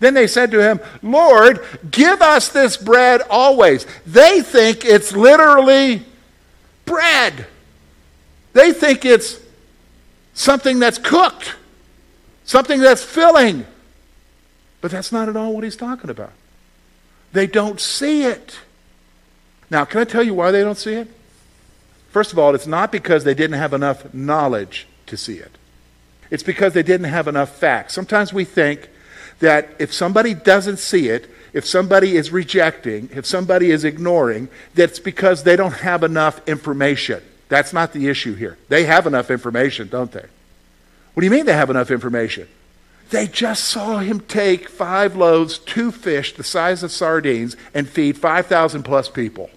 Then 0.00 0.14
they 0.14 0.28
said 0.28 0.52
to 0.52 0.62
him, 0.62 0.80
Lord, 1.02 1.64
give 1.90 2.22
us 2.22 2.48
this 2.50 2.76
bread 2.76 3.20
always. 3.28 3.84
They 4.06 4.40
think 4.40 4.84
it's 4.84 5.12
literally 5.12 6.02
bread. 6.84 7.46
They 8.52 8.72
think 8.72 9.04
it's 9.04 9.40
something 10.34 10.78
that's 10.78 10.98
cooked, 10.98 11.56
something 12.44 12.80
that's 12.80 13.02
filling. 13.02 13.66
But 14.80 14.90
that's 14.90 15.12
not 15.12 15.28
at 15.28 15.36
all 15.36 15.54
what 15.54 15.64
he's 15.64 15.76
talking 15.76 16.10
about. 16.10 16.32
They 17.32 17.46
don't 17.46 17.80
see 17.80 18.24
it. 18.24 18.60
Now, 19.70 19.84
can 19.84 20.00
I 20.00 20.04
tell 20.04 20.22
you 20.22 20.34
why 20.34 20.50
they 20.50 20.62
don't 20.62 20.78
see 20.78 20.94
it? 20.94 21.08
First 22.10 22.32
of 22.32 22.38
all, 22.38 22.54
it's 22.54 22.66
not 22.66 22.90
because 22.90 23.24
they 23.24 23.34
didn't 23.34 23.58
have 23.58 23.74
enough 23.74 24.14
knowledge 24.14 24.86
to 25.06 25.16
see 25.16 25.36
it. 25.38 25.52
It's 26.30 26.42
because 26.42 26.72
they 26.72 26.82
didn't 26.82 27.08
have 27.08 27.28
enough 27.28 27.56
facts. 27.56 27.94
Sometimes 27.94 28.32
we 28.32 28.44
think 28.44 28.88
that 29.40 29.68
if 29.78 29.92
somebody 29.92 30.34
doesn't 30.34 30.78
see 30.78 31.08
it, 31.08 31.30
if 31.52 31.64
somebody 31.64 32.16
is 32.16 32.30
rejecting, 32.30 33.08
if 33.14 33.26
somebody 33.26 33.70
is 33.70 33.84
ignoring, 33.84 34.48
that's 34.74 34.98
because 34.98 35.42
they 35.42 35.56
don't 35.56 35.72
have 35.72 36.02
enough 36.02 36.46
information. 36.48 37.22
That's 37.48 37.72
not 37.72 37.92
the 37.92 38.08
issue 38.08 38.34
here. 38.34 38.58
They 38.68 38.84
have 38.84 39.06
enough 39.06 39.30
information, 39.30 39.88
don't 39.88 40.12
they? 40.12 40.24
What 41.14 41.20
do 41.20 41.24
you 41.24 41.30
mean 41.30 41.46
they 41.46 41.54
have 41.54 41.70
enough 41.70 41.90
information? 41.90 42.48
They 43.10 43.26
just 43.26 43.64
saw 43.64 43.98
him 43.98 44.20
take 44.20 44.68
five 44.68 45.16
loaves, 45.16 45.58
two 45.58 45.90
fish 45.90 46.34
the 46.34 46.44
size 46.44 46.82
of 46.82 46.92
sardines, 46.92 47.56
and 47.72 47.88
feed 47.88 48.18
5,000 48.18 48.82
plus 48.82 49.08
people. 49.08 49.50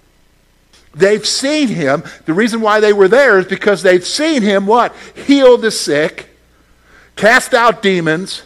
They've 0.94 1.26
seen 1.26 1.70
him. 1.70 2.04
The 2.26 2.34
reason 2.34 2.62
why 2.62 2.80
they 2.80 2.94
were 2.94 3.08
there 3.08 3.40
is 3.40 3.46
because 3.46 3.84
they've 3.84 4.06
seen 4.06 4.42
him 4.42 4.66
what? 4.68 4.96
Heal 5.16 5.58
the 5.58 5.72
sick, 5.72 6.30
cast 7.16 7.54
out 7.54 7.82
demons, 7.82 8.44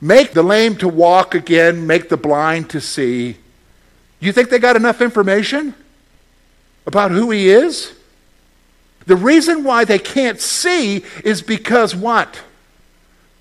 make 0.00 0.32
the 0.32 0.42
lame 0.42 0.76
to 0.76 0.88
walk 0.88 1.34
again, 1.34 1.86
make 1.86 2.08
the 2.08 2.16
blind 2.16 2.70
to 2.70 2.80
see. 2.80 3.36
You 4.20 4.32
think 4.32 4.50
they 4.50 4.58
got 4.58 4.76
enough 4.76 5.00
information 5.00 5.74
about 6.86 7.10
who 7.10 7.30
he 7.30 7.48
is? 7.48 7.94
The 9.06 9.16
reason 9.16 9.64
why 9.64 9.84
they 9.84 9.98
can't 9.98 10.40
see 10.40 11.04
is 11.24 11.42
because 11.42 11.94
what? 11.94 12.40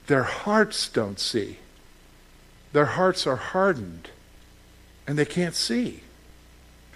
Their 0.07 0.23
hearts 0.23 0.89
don't 0.89 1.19
see. 1.19 1.57
Their 2.73 2.85
hearts 2.85 3.27
are 3.27 3.35
hardened 3.35 4.09
and 5.05 5.17
they 5.17 5.25
can't 5.25 5.55
see. 5.55 6.01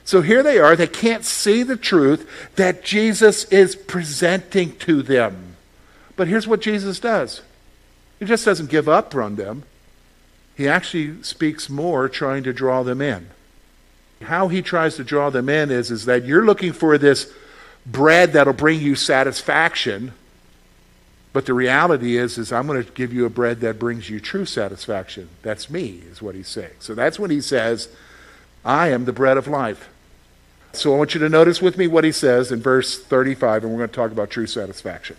So 0.04 0.22
here 0.22 0.44
they 0.44 0.60
are, 0.60 0.76
they 0.76 0.88
can't 0.88 1.24
see 1.24 1.64
the 1.64 1.78
truth 1.78 2.28
that 2.56 2.84
Jesus 2.84 3.46
is 3.46 3.76
presenting 3.76 4.76
to 4.78 5.02
them. 5.02 5.56
But 6.16 6.28
here's 6.28 6.48
what 6.48 6.62
Jesus 6.62 7.00
does 7.00 7.42
He 8.20 8.26
just 8.26 8.46
doesn't 8.46 8.70
give 8.70 8.90
up 8.90 9.16
on 9.16 9.36
them, 9.36 9.64
He 10.56 10.68
actually 10.68 11.24
speaks 11.24 11.70
more, 11.70 12.10
trying 12.10 12.44
to 12.44 12.54
draw 12.54 12.84
them 12.84 13.02
in. 13.02 13.28
How 14.24 14.48
He 14.48 14.62
tries 14.62 14.96
to 14.96 15.04
draw 15.04 15.30
them 15.30 15.50
in 15.50 15.72
is, 15.72 15.92
is 15.92 16.06
that 16.06 16.26
you're 16.26 16.46
looking 16.46 16.74
for 16.74 16.98
this 16.98 17.32
bread 17.86 18.34
that'll 18.34 18.54
bring 18.54 18.80
you 18.80 18.96
satisfaction 18.96 20.14
but 21.34 21.46
the 21.46 21.54
reality 21.54 22.18
is, 22.18 22.38
is 22.38 22.52
I'm 22.52 22.68
going 22.68 22.84
to 22.84 22.92
give 22.92 23.14
you 23.14 23.26
a 23.26 23.30
bread 23.30 23.62
that 23.62 23.80
brings 23.80 24.10
you 24.10 24.20
true 24.20 24.46
satisfaction. 24.46 25.30
That's 25.44 25.70
me, 25.70 26.02
is 26.10 26.22
what 26.22 26.36
he's 26.36 26.50
saying. 26.50 26.74
So 26.80 26.94
that's 26.94 27.18
when 27.18 27.32
he 27.32 27.40
says, 27.40 27.90
I 28.66 28.90
am 28.90 29.06
the 29.06 29.14
bread 29.14 29.38
of 29.38 29.48
life. 29.48 29.90
So 30.74 30.94
I 30.94 30.98
want 30.98 31.14
you 31.14 31.20
to 31.22 31.30
notice 31.30 31.62
with 31.62 31.78
me 31.78 31.88
what 31.88 32.04
he 32.04 32.12
says 32.12 32.52
in 32.52 32.62
verse 32.62 33.00
35, 33.00 33.64
and 33.64 33.72
we're 33.72 33.80
going 33.80 33.90
to 33.90 33.96
talk 33.96 34.12
about 34.12 34.30
true 34.30 34.48
satisfaction. 34.48 35.16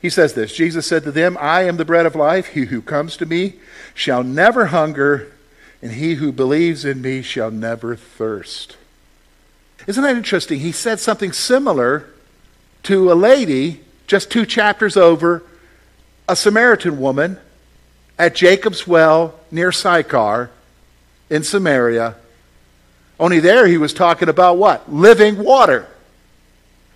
He 0.00 0.10
says 0.10 0.34
this 0.34 0.54
Jesus 0.54 0.86
said 0.86 1.02
to 1.04 1.12
them, 1.12 1.36
I 1.40 1.62
am 1.62 1.76
the 1.76 1.84
bread 1.84 2.06
of 2.06 2.14
life. 2.14 2.48
He 2.48 2.66
who 2.66 2.80
comes 2.80 3.16
to 3.18 3.26
me 3.26 3.54
shall 3.94 4.22
never 4.22 4.66
hunger, 4.66 5.32
and 5.82 5.92
he 5.92 6.14
who 6.14 6.32
believes 6.32 6.84
in 6.84 7.02
me 7.02 7.22
shall 7.22 7.50
never 7.50 7.96
thirst. 7.96 8.76
Isn't 9.86 10.02
that 10.02 10.16
interesting? 10.16 10.60
He 10.60 10.72
said 10.72 11.00
something 11.00 11.32
similar 11.32 12.06
to 12.84 13.12
a 13.12 13.14
lady 13.14 13.82
just 14.10 14.28
two 14.28 14.44
chapters 14.44 14.96
over, 14.96 15.40
a 16.28 16.34
Samaritan 16.34 16.98
woman 16.98 17.38
at 18.18 18.34
Jacob's 18.34 18.84
well 18.84 19.38
near 19.52 19.70
Sychar 19.70 20.50
in 21.30 21.44
Samaria. 21.44 22.16
Only 23.20 23.38
there 23.38 23.68
he 23.68 23.78
was 23.78 23.94
talking 23.94 24.28
about 24.28 24.58
what? 24.58 24.92
Living 24.92 25.38
water. 25.38 25.86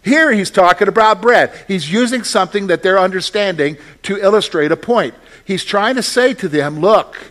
Here 0.03 0.33
he's 0.33 0.51
talking 0.51 0.89
about 0.89 1.23
bread. 1.23 1.53
He's 1.69 1.91
using 1.91 2.25
something 2.25 2.67
that 2.67 2.83
they're 2.83 2.99
understanding 2.99 3.77
to 4.03 4.19
illustrate 4.19 4.73
a 4.73 4.77
point. 4.77 5.15
He's 5.45 5.65
trying 5.65 5.95
to 5.95 6.03
say 6.03 6.35
to 6.35 6.49
them, 6.49 6.81
look, 6.81 7.31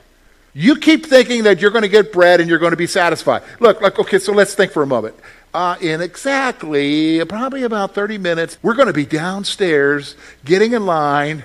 you 0.54 0.78
keep 0.78 1.06
thinking 1.06 1.44
that 1.44 1.60
you're 1.60 1.72
going 1.72 1.82
to 1.82 1.90
get 1.90 2.14
bread 2.14 2.40
and 2.40 2.50
you're 2.50 2.58
going 2.58 2.72
to 2.72 2.78
be 2.78 2.88
satisfied. 2.88 3.44
Look, 3.60 3.82
look, 3.82 4.00
okay, 4.00 4.20
so 4.20 4.32
let's 4.32 4.56
think 4.56 4.72
for 4.72 4.82
a 4.82 4.88
moment 4.88 5.16
uh, 5.54 5.76
in 5.82 6.02
exactly 6.02 7.24
probably 7.26 7.64
about 7.64 7.94
30 7.94 8.18
minutes, 8.18 8.58
we're 8.62 8.74
going 8.74 8.88
to 8.88 8.94
be 8.94 9.06
downstairs 9.06 10.16
getting 10.44 10.74
in 10.74 10.86
line 10.86 11.44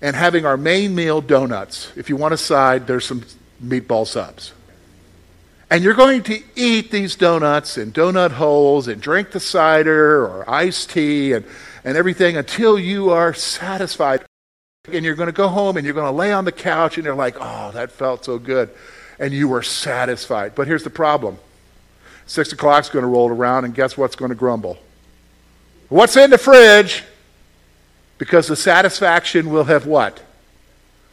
and 0.00 0.16
having 0.16 0.46
our 0.46 0.56
main 0.56 0.94
meal 0.94 1.20
donuts. 1.20 1.92
If 1.96 2.08
you 2.08 2.16
want 2.16 2.34
a 2.34 2.38
side, 2.38 2.86
there's 2.86 3.04
some 3.04 3.24
meatball 3.62 4.06
subs. 4.06 4.52
And 5.70 5.84
you're 5.84 5.94
going 5.94 6.22
to 6.24 6.42
eat 6.56 6.90
these 6.90 7.14
donuts 7.14 7.76
and 7.76 7.92
donut 7.92 8.32
holes 8.32 8.88
and 8.88 9.02
drink 9.02 9.32
the 9.32 9.40
cider 9.40 10.24
or 10.24 10.48
iced 10.48 10.90
tea 10.90 11.34
and, 11.34 11.44
and 11.84 11.96
everything 11.96 12.38
until 12.38 12.78
you 12.78 13.10
are 13.10 13.34
satisfied. 13.34 14.24
And 14.90 15.04
you're 15.04 15.14
going 15.14 15.26
to 15.26 15.32
go 15.32 15.48
home 15.48 15.76
and 15.76 15.84
you're 15.84 15.94
going 15.94 16.06
to 16.06 16.16
lay 16.16 16.32
on 16.32 16.46
the 16.46 16.52
couch 16.52 16.96
and 16.96 17.04
you're 17.04 17.14
like, 17.14 17.36
oh, 17.38 17.70
that 17.72 17.92
felt 17.92 18.24
so 18.24 18.38
good. 18.38 18.70
And 19.18 19.34
you 19.34 19.48
were 19.48 19.62
satisfied. 19.62 20.54
But 20.54 20.66
here's 20.66 20.84
the 20.84 20.90
problem 20.90 21.38
Six 22.28 22.52
o'clock's 22.52 22.90
going 22.90 23.02
to 23.02 23.08
roll 23.08 23.30
around, 23.30 23.64
and 23.64 23.74
guess 23.74 23.96
what's 23.96 24.14
going 24.14 24.28
to 24.28 24.34
grumble? 24.34 24.78
What's 25.88 26.14
in 26.14 26.28
the 26.28 26.36
fridge? 26.36 27.02
Because 28.18 28.46
the 28.46 28.54
satisfaction 28.54 29.50
will 29.50 29.64
have 29.64 29.86
what? 29.86 30.22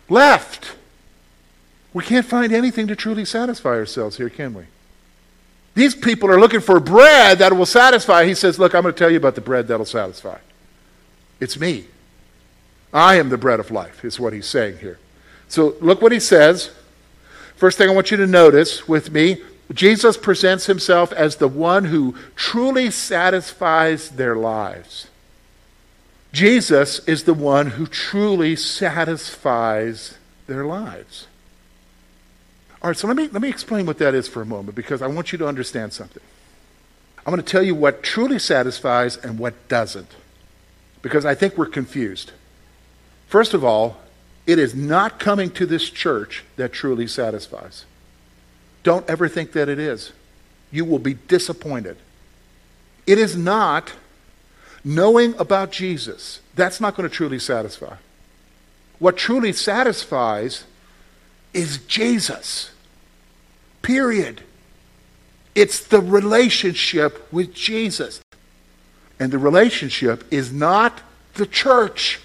Left. 0.09 0.75
We 1.93 2.03
can't 2.03 2.25
find 2.25 2.51
anything 2.51 2.87
to 2.87 2.97
truly 2.97 3.23
satisfy 3.23 3.69
ourselves 3.69 4.17
here, 4.17 4.29
can 4.29 4.53
we? 4.53 4.65
These 5.73 5.95
people 5.95 6.29
are 6.29 6.39
looking 6.39 6.59
for 6.59 6.81
bread 6.81 7.39
that 7.39 7.55
will 7.55 7.65
satisfy. 7.65 8.25
He 8.25 8.35
says, 8.35 8.59
Look, 8.59 8.75
I'm 8.75 8.81
going 8.81 8.93
to 8.93 8.99
tell 8.99 9.09
you 9.09 9.17
about 9.17 9.35
the 9.35 9.41
bread 9.41 9.69
that'll 9.69 9.85
satisfy. 9.85 10.39
It's 11.39 11.57
me. 11.57 11.85
I 12.93 13.15
am 13.15 13.29
the 13.29 13.37
bread 13.37 13.61
of 13.61 13.71
life, 13.71 14.03
is 14.03 14.19
what 14.19 14.33
he's 14.33 14.47
saying 14.47 14.79
here. 14.79 14.99
So 15.47 15.75
look 15.79 16.01
what 16.01 16.11
he 16.11 16.19
says. 16.19 16.71
First 17.55 17.77
thing 17.77 17.89
I 17.89 17.93
want 17.93 18.11
you 18.11 18.17
to 18.17 18.27
notice 18.27 18.85
with 18.85 19.11
me 19.11 19.41
Jesus 19.73 20.17
presents 20.17 20.67
himself 20.67 21.11
as 21.11 21.37
the 21.37 21.47
one 21.47 21.85
who 21.85 22.15
truly 22.35 22.91
satisfies 22.91 24.09
their 24.09 24.35
lives. 24.35 25.07
Jesus 26.31 26.99
is 27.07 27.23
the 27.23 27.33
one 27.33 27.67
who 27.67 27.87
truly 27.87 28.55
satisfies 28.55 30.17
their 30.47 30.65
lives. 30.65 31.27
All 32.81 32.89
right, 32.89 32.97
so 32.97 33.07
let 33.07 33.15
me, 33.15 33.27
let 33.29 33.41
me 33.41 33.49
explain 33.49 33.85
what 33.85 33.97
that 33.97 34.13
is 34.13 34.27
for 34.27 34.41
a 34.41 34.45
moment 34.45 34.75
because 34.75 35.01
I 35.01 35.07
want 35.07 35.31
you 35.31 35.37
to 35.39 35.47
understand 35.47 35.93
something. 35.93 36.21
I'm 37.25 37.31
going 37.31 37.43
to 37.43 37.51
tell 37.51 37.63
you 37.63 37.73
what 37.73 38.03
truly 38.03 38.37
satisfies 38.37 39.17
and 39.17 39.39
what 39.39 39.67
doesn't 39.67 40.11
because 41.05 41.23
I 41.23 41.35
think 41.35 41.55
we're 41.55 41.67
confused. 41.67 42.31
First 43.27 43.53
of 43.53 43.63
all, 43.63 43.97
it 44.47 44.57
is 44.57 44.73
not 44.73 45.19
coming 45.19 45.51
to 45.51 45.67
this 45.67 45.91
church 45.91 46.43
that 46.55 46.73
truly 46.73 47.05
satisfies. 47.05 47.85
Don't 48.85 49.09
ever 49.09 49.27
think 49.27 49.53
that 49.53 49.67
it 49.67 49.79
is. 49.79 50.11
You 50.71 50.85
will 50.85 50.99
be 50.99 51.15
disappointed. 51.15 51.97
It 53.07 53.17
is 53.17 53.35
not 53.35 53.93
knowing 54.83 55.33
about 55.39 55.71
Jesus. 55.71 56.39
That's 56.53 56.79
not 56.79 56.95
going 56.95 57.09
to 57.09 57.13
truly 57.13 57.39
satisfy. 57.39 57.95
What 58.99 59.17
truly 59.17 59.53
satisfies 59.53 60.65
is 61.51 61.79
Jesus. 61.79 62.69
Period. 63.81 64.43
It's 65.55 65.79
the 65.79 65.99
relationship 65.99 67.27
with 67.33 67.55
Jesus. 67.55 68.21
And 69.19 69.31
the 69.31 69.39
relationship 69.39 70.31
is 70.31 70.53
not 70.53 71.01
the 71.33 71.47
church. 71.47 72.19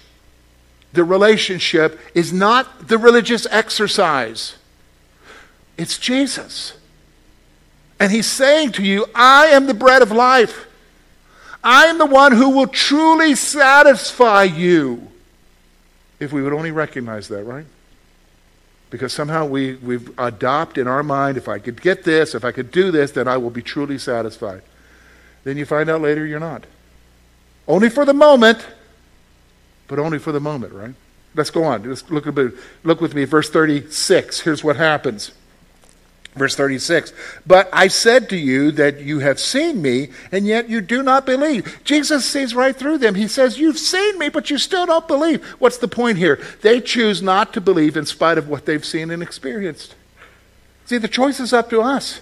The 0.93 1.03
relationship 1.03 1.99
is 2.13 2.31
not 2.31 2.87
the 2.87 2.99
religious 2.99 3.47
exercise. 3.49 4.57
It's 5.77 5.97
Jesus. 5.97 6.77
And 7.99 8.11
he's 8.11 8.25
saying 8.25 8.71
to 8.73 8.83
you, 8.83 9.05
I 9.13 9.47
am 9.47 9.67
the 9.67 9.73
bread 9.73 10.01
of 10.01 10.11
life. 10.11 10.67
I 11.63 11.85
am 11.85 11.97
the 11.97 12.05
one 12.05 12.31
who 12.31 12.49
will 12.49 12.67
truly 12.67 13.35
satisfy 13.35 14.43
you. 14.43 15.07
If 16.19 16.33
we 16.33 16.41
would 16.41 16.53
only 16.53 16.71
recognize 16.71 17.27
that, 17.27 17.43
right? 17.43 17.65
Because 18.89 19.13
somehow 19.13 19.45
we, 19.45 19.75
we've 19.75 20.11
adopt 20.19 20.77
in 20.77 20.87
our 20.87 21.03
mind, 21.03 21.37
if 21.37 21.47
I 21.47 21.59
could 21.59 21.81
get 21.81 22.03
this, 22.03 22.35
if 22.35 22.43
I 22.43 22.51
could 22.51 22.71
do 22.71 22.91
this, 22.91 23.11
then 23.11 23.27
I 23.27 23.37
will 23.37 23.49
be 23.49 23.61
truly 23.61 23.97
satisfied. 23.97 24.61
Then 25.43 25.57
you 25.57 25.65
find 25.65 25.89
out 25.89 26.01
later 26.01 26.25
you're 26.25 26.39
not. 26.39 26.65
Only 27.67 27.89
for 27.89 28.05
the 28.05 28.13
moment, 28.13 28.65
but 29.87 29.99
only 29.99 30.19
for 30.19 30.31
the 30.31 30.39
moment, 30.39 30.73
right? 30.73 30.93
Let's 31.35 31.49
go 31.49 31.63
on. 31.63 31.83
Let's 31.83 32.09
look 32.09 32.25
a 32.25 32.31
bit. 32.31 32.53
Look 32.83 32.99
with 32.99 33.13
me, 33.13 33.25
verse 33.25 33.49
36. 33.49 34.41
Here's 34.41 34.63
what 34.63 34.75
happens. 34.75 35.31
Verse 36.35 36.55
36 36.55 37.13
But 37.45 37.69
I 37.73 37.87
said 37.87 38.29
to 38.29 38.37
you 38.37 38.71
that 38.71 39.01
you 39.01 39.19
have 39.19 39.39
seen 39.39 39.81
me, 39.81 40.09
and 40.31 40.45
yet 40.45 40.69
you 40.69 40.81
do 40.81 41.03
not 41.03 41.25
believe. 41.25 41.81
Jesus 41.83 42.25
sees 42.25 42.55
right 42.55 42.75
through 42.75 42.99
them. 42.99 43.15
He 43.15 43.27
says, 43.27 43.59
You've 43.59 43.77
seen 43.77 44.17
me, 44.17 44.29
but 44.29 44.49
you 44.49 44.57
still 44.57 44.85
don't 44.85 45.07
believe. 45.07 45.43
What's 45.59 45.77
the 45.77 45.87
point 45.87 46.17
here? 46.17 46.41
They 46.61 46.79
choose 46.79 47.21
not 47.21 47.53
to 47.53 47.61
believe 47.61 47.97
in 47.97 48.05
spite 48.05 48.37
of 48.37 48.47
what 48.47 48.65
they've 48.65 48.85
seen 48.85 49.11
and 49.11 49.21
experienced. 49.21 49.95
See, 50.85 50.97
the 50.97 51.07
choice 51.07 51.39
is 51.39 51.53
up 51.53 51.69
to 51.69 51.81
us. 51.81 52.21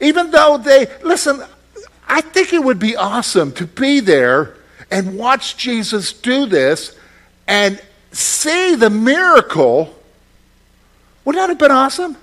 Even 0.00 0.30
though 0.32 0.58
they, 0.58 0.88
listen, 1.02 1.42
I 2.08 2.20
think 2.20 2.52
it 2.52 2.62
would 2.62 2.78
be 2.78 2.96
awesome 2.96 3.52
to 3.52 3.66
be 3.66 4.00
there 4.00 4.56
and 4.90 5.16
watch 5.16 5.56
Jesus 5.56 6.12
do 6.12 6.46
this 6.46 6.96
and 7.46 7.80
see 8.12 8.74
the 8.74 8.90
miracle. 8.90 9.94
Wouldn't 11.24 11.40
that 11.40 11.48
have 11.48 11.58
been 11.58 11.70
awesome? 11.70 12.16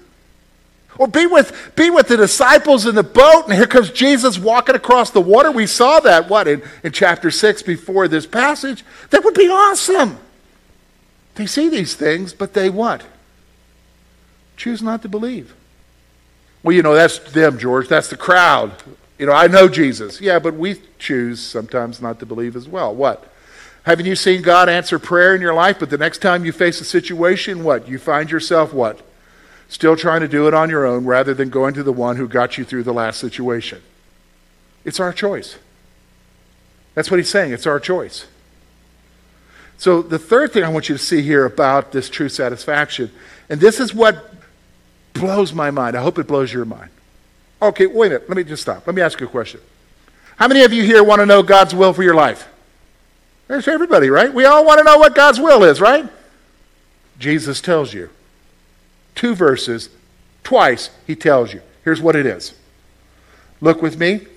Or 0.98 1.08
be 1.08 1.26
with, 1.26 1.72
be 1.76 1.90
with 1.90 2.08
the 2.08 2.18
disciples 2.18 2.86
in 2.86 2.96
the 2.96 3.04
boat, 3.04 3.46
and 3.46 3.54
here 3.54 3.66
comes 3.66 3.90
Jesus 3.92 4.38
walking 4.38 4.76
across 4.76 5.10
the 5.10 5.22
water. 5.22 5.52
We 5.52 5.66
saw 5.66 6.00
that, 6.02 6.30
what, 6.30 6.48
in, 6.48 6.62
in 6.84 6.92
chapter 6.92 7.32
6 7.32 7.64
before 7.64 8.08
this 8.08 8.26
passage? 8.26 8.84
That 9.10 9.24
would 9.24 9.34
be 9.34 9.48
awesome. 9.48 10.18
They 11.36 11.46
see 11.46 11.70
these 11.70 11.96
things, 11.96 12.34
but 12.34 12.54
they 12.54 12.70
what? 12.70 13.04
Choose 14.58 14.82
not 14.82 15.02
to 15.04 15.10
believe. 15.10 15.56
Well, 16.62 16.76
you 16.76 16.84
know, 16.84 16.94
that's 16.94 17.18
them, 17.32 17.58
George. 17.58 17.88
That's 17.88 18.10
the 18.10 18.18
crowd. 18.18 18.74
You 19.18 19.26
know, 19.26 19.34
I 19.34 19.48
know 19.48 19.68
Jesus. 19.68 20.20
Yeah, 20.20 20.40
but 20.40 20.56
we 20.56 20.82
choose 21.00 21.40
sometimes 21.40 22.02
not 22.02 22.20
to 22.20 22.26
believe 22.26 22.56
as 22.56 22.68
well. 22.68 22.94
What? 22.94 23.32
Haven't 23.84 24.06
you 24.06 24.16
seen 24.16 24.42
God 24.42 24.70
answer 24.70 25.00
prayer 25.00 25.34
in 25.34 25.42
your 25.42 25.54
life, 25.54 25.80
but 25.80 25.90
the 25.90 25.98
next 25.98 26.20
time 26.20 26.46
you 26.46 26.52
face 26.52 26.82
a 26.82 26.86
situation, 26.86 27.64
what? 27.64 27.88
You 27.88 27.98
find 27.98 28.30
yourself 28.30 28.74
what? 28.74 29.02
Still 29.72 29.96
trying 29.96 30.20
to 30.20 30.28
do 30.28 30.50
it 30.50 30.54
on 30.54 30.70
your 30.70 30.86
own 30.86 31.06
rather 31.06 31.34
than 31.34 31.50
going 31.50 31.74
to 31.76 31.82
the 31.82 31.94
one 31.94 32.18
who 32.18 32.28
got 32.28 32.58
you 32.58 32.66
through 32.66 32.84
the 32.84 32.94
last 32.94 33.22
situation. 33.22 33.82
It's 34.84 35.00
our 35.00 35.14
choice. 35.14 35.58
That's 36.94 37.10
what 37.10 37.22
he's 37.22 37.30
saying. 37.30 37.54
It's 37.54 37.66
our 37.66 37.80
choice. 37.80 38.28
So, 39.78 40.02
the 40.02 40.20
third 40.20 40.52
thing 40.52 40.66
I 40.66 40.70
want 40.70 40.90
you 40.90 40.98
to 40.98 41.02
see 41.02 41.22
here 41.22 41.46
about 41.46 41.94
this 41.94 42.10
true 42.10 42.28
satisfaction, 42.28 43.12
and 43.48 43.62
this 43.62 43.80
is 43.80 43.94
what 43.94 44.34
blows 45.14 45.54
my 45.54 45.72
mind. 45.72 45.96
I 45.96 46.02
hope 46.02 46.20
it 46.20 46.28
blows 46.28 46.52
your 46.52 46.66
mind. 46.66 46.90
Okay, 47.62 47.86
wait 47.86 48.08
a 48.08 48.16
minute. 48.16 48.28
Let 48.28 48.36
me 48.36 48.44
just 48.44 48.64
stop. 48.64 48.86
Let 48.86 48.94
me 48.94 49.02
ask 49.02 49.22
you 49.22 49.28
a 49.28 49.30
question. 49.30 49.62
How 50.36 50.50
many 50.50 50.64
of 50.64 50.74
you 50.74 50.84
here 50.84 51.02
want 51.02 51.22
to 51.22 51.26
know 51.26 51.44
God's 51.44 51.74
will 51.74 51.94
for 51.94 52.04
your 52.04 52.16
life? 52.16 52.46
There's 53.48 53.70
everybody, 53.70 54.10
right? 54.10 54.34
We 54.34 54.44
all 54.44 54.66
want 54.66 54.80
to 54.80 54.84
know 54.84 54.98
what 54.98 55.16
God's 55.16 55.40
will 55.40 55.64
is, 55.64 55.80
right? 55.80 56.10
Jesus 57.18 57.62
tells 57.62 57.94
you 57.94 58.10
two 59.16 59.36
verses, 59.36 59.90
twice 60.44 60.90
he 61.06 61.16
tells 61.16 61.54
you. 61.54 61.62
Here's 61.84 62.02
what 62.02 62.16
it 62.16 62.26
is. 62.26 62.54
Look 63.60 63.82
with 63.82 63.98
me. 63.98 64.28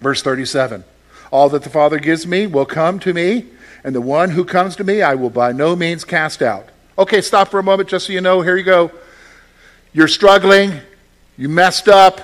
Verse 0.00 0.22
37. 0.22 0.84
All 1.30 1.48
that 1.50 1.62
the 1.62 1.70
Father 1.70 1.98
gives 1.98 2.26
me 2.26 2.46
will 2.46 2.66
come 2.66 2.98
to 3.00 3.12
me, 3.12 3.46
and 3.84 3.94
the 3.94 4.00
one 4.00 4.30
who 4.30 4.44
comes 4.44 4.76
to 4.76 4.84
me 4.84 5.02
I 5.02 5.14
will 5.14 5.30
by 5.30 5.52
no 5.52 5.76
means 5.76 6.04
cast 6.04 6.42
out. 6.42 6.68
Okay, 6.96 7.20
stop 7.20 7.48
for 7.48 7.60
a 7.60 7.62
moment 7.62 7.88
just 7.88 8.06
so 8.06 8.12
you 8.12 8.20
know. 8.20 8.40
Here 8.40 8.56
you 8.56 8.64
go. 8.64 8.90
You're 9.92 10.08
struggling. 10.08 10.72
You 11.36 11.48
messed 11.48 11.88
up. 11.88 12.20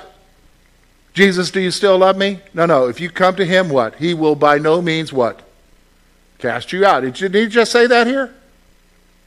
Jesus, 1.13 1.53
do 1.53 1.61
you 1.61 1.71
still 1.71 1.99
love 1.99 2.17
me? 2.17 2.41
No, 2.53 2.67
no. 2.67 2.89
If 2.89 3.01
you 3.01 3.09
come 3.09 3.37
to 3.37 3.47
him, 3.47 3.69
what? 3.69 3.95
He 3.97 4.15
will 4.15 4.35
by 4.35 4.59
no 4.59 4.83
means 4.83 5.13
what? 5.13 5.43
Cast 6.39 6.73
you 6.73 6.85
out. 6.85 7.03
Did 7.03 7.21
you, 7.21 7.29
did 7.29 7.51
just 7.51 7.71
say 7.71 7.87
that 7.87 8.09
here? 8.09 8.35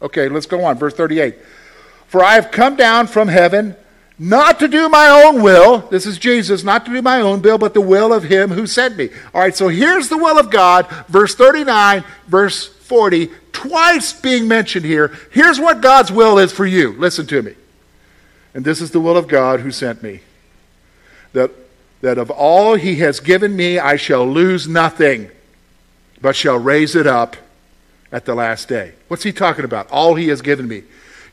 Okay, 0.01 0.27
let's 0.27 0.45
go 0.45 0.65
on. 0.65 0.77
Verse 0.77 0.93
38. 0.93 1.35
For 2.07 2.23
I 2.23 2.35
have 2.35 2.51
come 2.51 2.75
down 2.75 3.07
from 3.07 3.27
heaven 3.27 3.75
not 4.19 4.59
to 4.59 4.67
do 4.67 4.89
my 4.89 5.09
own 5.09 5.43
will. 5.43 5.79
This 5.89 6.05
is 6.05 6.17
Jesus, 6.17 6.63
not 6.63 6.85
to 6.85 6.93
do 6.93 7.01
my 7.01 7.21
own 7.21 7.41
will, 7.41 7.57
but 7.57 7.73
the 7.73 7.81
will 7.81 8.11
of 8.11 8.23
him 8.23 8.49
who 8.49 8.65
sent 8.65 8.97
me. 8.97 9.09
All 9.33 9.41
right, 9.41 9.55
so 9.55 9.67
here's 9.67 10.09
the 10.09 10.17
will 10.17 10.39
of 10.39 10.49
God, 10.49 10.87
verse 11.07 11.35
39, 11.35 12.03
verse 12.27 12.67
40, 12.67 13.29
twice 13.51 14.13
being 14.13 14.47
mentioned 14.47 14.85
here. 14.85 15.15
Here's 15.31 15.59
what 15.59 15.81
God's 15.81 16.11
will 16.11 16.39
is 16.39 16.51
for 16.51 16.65
you. 16.65 16.93
Listen 16.93 17.27
to 17.27 17.43
me. 17.43 17.53
And 18.55 18.65
this 18.65 18.81
is 18.81 18.89
the 18.89 18.99
will 18.99 19.17
of 19.17 19.27
God 19.27 19.59
who 19.59 19.69
sent 19.69 20.01
me. 20.01 20.21
That, 21.33 21.51
that 22.01 22.17
of 22.17 22.31
all 22.31 22.73
he 22.73 22.95
has 22.95 23.19
given 23.19 23.55
me, 23.55 23.77
I 23.77 23.97
shall 23.97 24.25
lose 24.25 24.67
nothing, 24.67 25.29
but 26.21 26.35
shall 26.35 26.57
raise 26.57 26.95
it 26.95 27.05
up 27.05 27.37
at 28.11 28.25
the 28.25 28.33
last 28.33 28.67
day. 28.67 28.93
What's 29.09 29.23
he 29.23 29.31
talking 29.31 29.65
about? 29.65 29.91
All 29.91 30.15
he 30.15 30.29
has 30.29 30.41
given 30.41 30.67
me. 30.67 30.83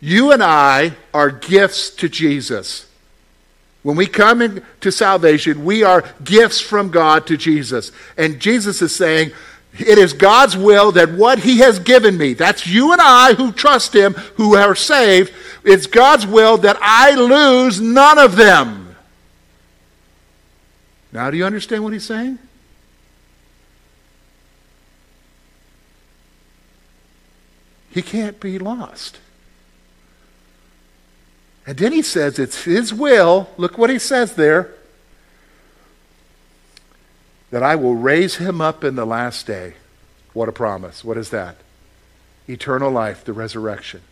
You 0.04 0.32
and 0.32 0.42
I 0.42 0.92
are 1.14 1.30
gifts 1.30 1.88
to 1.88 2.10
Jesus. 2.10 2.86
When 3.82 3.96
we 3.96 4.06
come 4.06 4.42
into 4.42 4.92
salvation, 4.92 5.64
we 5.64 5.82
are 5.82 6.04
gifts 6.22 6.60
from 6.60 6.90
God 6.90 7.26
to 7.28 7.38
Jesus. 7.38 7.90
And 8.18 8.38
Jesus 8.38 8.82
is 8.82 8.94
saying, 8.94 9.32
it 9.78 9.96
is 9.96 10.12
God's 10.12 10.58
will 10.58 10.92
that 10.92 11.12
what 11.12 11.38
He 11.38 11.60
has 11.60 11.78
given 11.78 12.18
me, 12.18 12.34
that's 12.34 12.66
you 12.66 12.92
and 12.92 13.00
I 13.00 13.32
who 13.32 13.50
trust 13.50 13.94
Him, 13.94 14.12
who 14.36 14.54
are 14.56 14.74
saved, 14.74 15.32
it's 15.64 15.86
God's 15.86 16.26
will 16.26 16.58
that 16.58 16.76
I 16.82 17.14
lose 17.14 17.80
none 17.80 18.18
of 18.18 18.36
them. 18.36 18.94
Now, 21.12 21.30
do 21.30 21.38
you 21.38 21.46
understand 21.46 21.82
what 21.82 21.94
He's 21.94 22.04
saying? 22.04 22.38
He 27.88 28.02
can't 28.02 28.38
be 28.38 28.58
lost. 28.58 29.20
And 31.66 31.78
then 31.78 31.92
he 31.92 32.02
says 32.02 32.38
it's 32.38 32.64
his 32.64 32.92
will, 32.92 33.48
look 33.56 33.78
what 33.78 33.90
he 33.90 33.98
says 33.98 34.34
there, 34.34 34.74
that 37.50 37.62
I 37.62 37.76
will 37.76 37.94
raise 37.94 38.36
him 38.36 38.60
up 38.60 38.84
in 38.84 38.96
the 38.96 39.06
last 39.06 39.46
day. 39.46 39.74
What 40.32 40.48
a 40.48 40.52
promise. 40.52 41.04
What 41.04 41.16
is 41.16 41.30
that? 41.30 41.56
Eternal 42.48 42.90
life, 42.90 43.24
the 43.24 43.32
resurrection. 43.32 44.02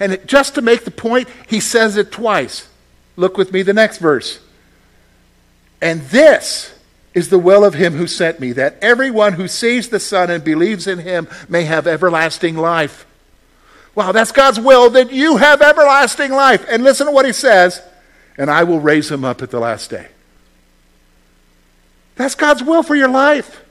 And 0.00 0.12
it, 0.12 0.26
just 0.26 0.54
to 0.56 0.62
make 0.62 0.84
the 0.84 0.90
point, 0.90 1.28
he 1.46 1.60
says 1.60 1.96
it 1.96 2.12
twice. 2.12 2.68
Look 3.16 3.38
with 3.38 3.52
me, 3.52 3.62
the 3.62 3.72
next 3.72 3.98
verse. 3.98 4.40
And 5.80 6.02
this 6.02 6.74
is 7.14 7.30
the 7.30 7.38
will 7.38 7.64
of 7.64 7.74
him 7.74 7.94
who 7.94 8.06
sent 8.06 8.38
me, 8.38 8.52
that 8.52 8.76
everyone 8.82 9.34
who 9.34 9.48
sees 9.48 9.88
the 9.88 10.00
Son 10.00 10.30
and 10.30 10.44
believes 10.44 10.86
in 10.86 10.98
him 10.98 11.28
may 11.48 11.64
have 11.64 11.86
everlasting 11.86 12.56
life. 12.56 13.06
Wow, 13.98 14.12
that's 14.12 14.30
God's 14.30 14.60
will 14.60 14.90
that 14.90 15.10
you 15.10 15.38
have 15.38 15.60
everlasting 15.60 16.30
life. 16.30 16.64
And 16.70 16.84
listen 16.84 17.08
to 17.08 17.12
what 17.12 17.26
he 17.26 17.32
says, 17.32 17.82
and 18.38 18.48
I 18.48 18.62
will 18.62 18.78
raise 18.78 19.10
him 19.10 19.24
up 19.24 19.42
at 19.42 19.50
the 19.50 19.58
last 19.58 19.90
day. 19.90 20.06
That's 22.14 22.36
God's 22.36 22.62
will 22.62 22.84
for 22.84 22.94
your 22.94 23.08
life. 23.08 23.64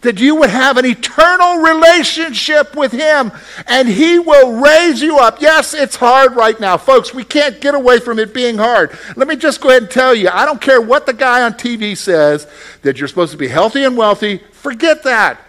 That 0.00 0.20
you 0.20 0.36
would 0.36 0.48
have 0.48 0.78
an 0.78 0.86
eternal 0.86 1.58
relationship 1.58 2.74
with 2.74 2.92
Him 2.92 3.30
and 3.66 3.86
He 3.86 4.18
will 4.18 4.60
raise 4.60 5.00
you 5.02 5.18
up. 5.18 5.40
Yes, 5.40 5.74
it's 5.74 5.94
hard 5.94 6.34
right 6.34 6.58
now. 6.58 6.76
Folks, 6.78 7.14
we 7.14 7.24
can't 7.24 7.60
get 7.60 7.74
away 7.74 8.00
from 8.00 8.18
it 8.18 8.32
being 8.32 8.56
hard. 8.56 8.98
Let 9.16 9.28
me 9.28 9.36
just 9.36 9.60
go 9.60 9.68
ahead 9.68 9.82
and 9.82 9.90
tell 9.90 10.14
you 10.14 10.28
I 10.32 10.44
don't 10.46 10.60
care 10.60 10.80
what 10.80 11.04
the 11.06 11.12
guy 11.12 11.42
on 11.42 11.52
TV 11.52 11.96
says 11.96 12.46
that 12.80 12.98
you're 12.98 13.06
supposed 13.06 13.32
to 13.32 13.38
be 13.38 13.48
healthy 13.48 13.84
and 13.84 13.98
wealthy. 13.98 14.38
Forget 14.38 15.02
that. 15.04 15.40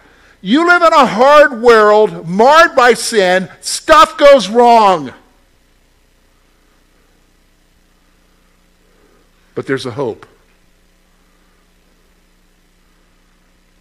You 0.44 0.66
live 0.66 0.82
in 0.82 0.92
a 0.92 1.06
hard 1.06 1.62
world 1.62 2.28
marred 2.28 2.76
by 2.76 2.92
sin, 2.92 3.48
stuff 3.62 4.18
goes 4.18 4.46
wrong. 4.46 5.10
But 9.54 9.66
there's 9.66 9.86
a 9.86 9.92
hope. 9.92 10.26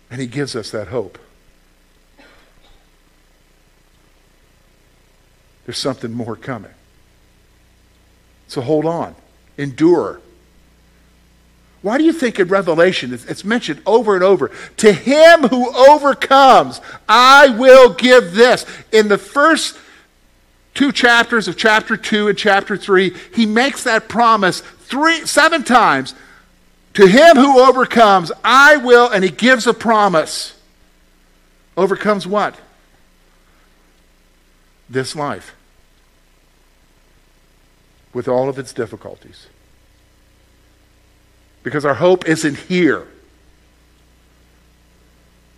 And 0.10 0.22
He 0.22 0.28
gives 0.28 0.56
us 0.56 0.72
that 0.72 0.88
hope. 0.88 1.20
There's 5.66 5.78
something 5.78 6.14
more 6.14 6.38
coming. 6.38 6.72
So 8.48 8.62
hold 8.62 8.86
on, 8.86 9.16
endure. 9.58 10.22
Why 11.84 11.98
do 11.98 12.06
you 12.06 12.14
think 12.14 12.40
in 12.40 12.48
Revelation 12.48 13.14
it's 13.14 13.44
mentioned 13.44 13.82
over 13.86 14.16
and 14.16 14.24
over? 14.24 14.52
To 14.78 14.94
him 14.94 15.42
who 15.42 15.70
overcomes, 15.76 16.80
I 17.10 17.50
will 17.50 17.94
give 17.94 18.34
this. 18.34 18.66
In 18.94 19.10
the 19.10 19.18
first 19.18 19.78
two 20.74 20.94
chapters 20.94 21.50
of 21.50 21.58
chapter 21.58 21.98
2 21.98 22.30
and 22.30 22.38
chapter 22.38 22.78
3, 22.78 23.14
he 23.36 23.46
makes 23.46 23.84
that 23.84 24.08
promise 24.08 24.62
three, 24.62 25.26
seven 25.26 25.64
times. 25.64 26.16
To 26.94 27.06
him 27.06 27.36
who 27.36 27.60
overcomes, 27.60 28.32
I 28.46 28.78
will, 28.78 29.10
and 29.10 29.22
he 29.22 29.30
gives 29.30 29.68
a 29.68 29.74
promise. 29.74 30.58
Overcomes 31.76 32.26
what? 32.26 32.56
This 34.90 35.18
life. 35.18 35.54
With 38.14 38.30
all 38.30 38.48
of 38.48 38.58
its 38.58 38.72
difficulties. 38.72 39.48
Because 41.64 41.86
our 41.86 41.96
hope 41.96 42.28
isn't 42.28 42.58
here. 42.58 43.08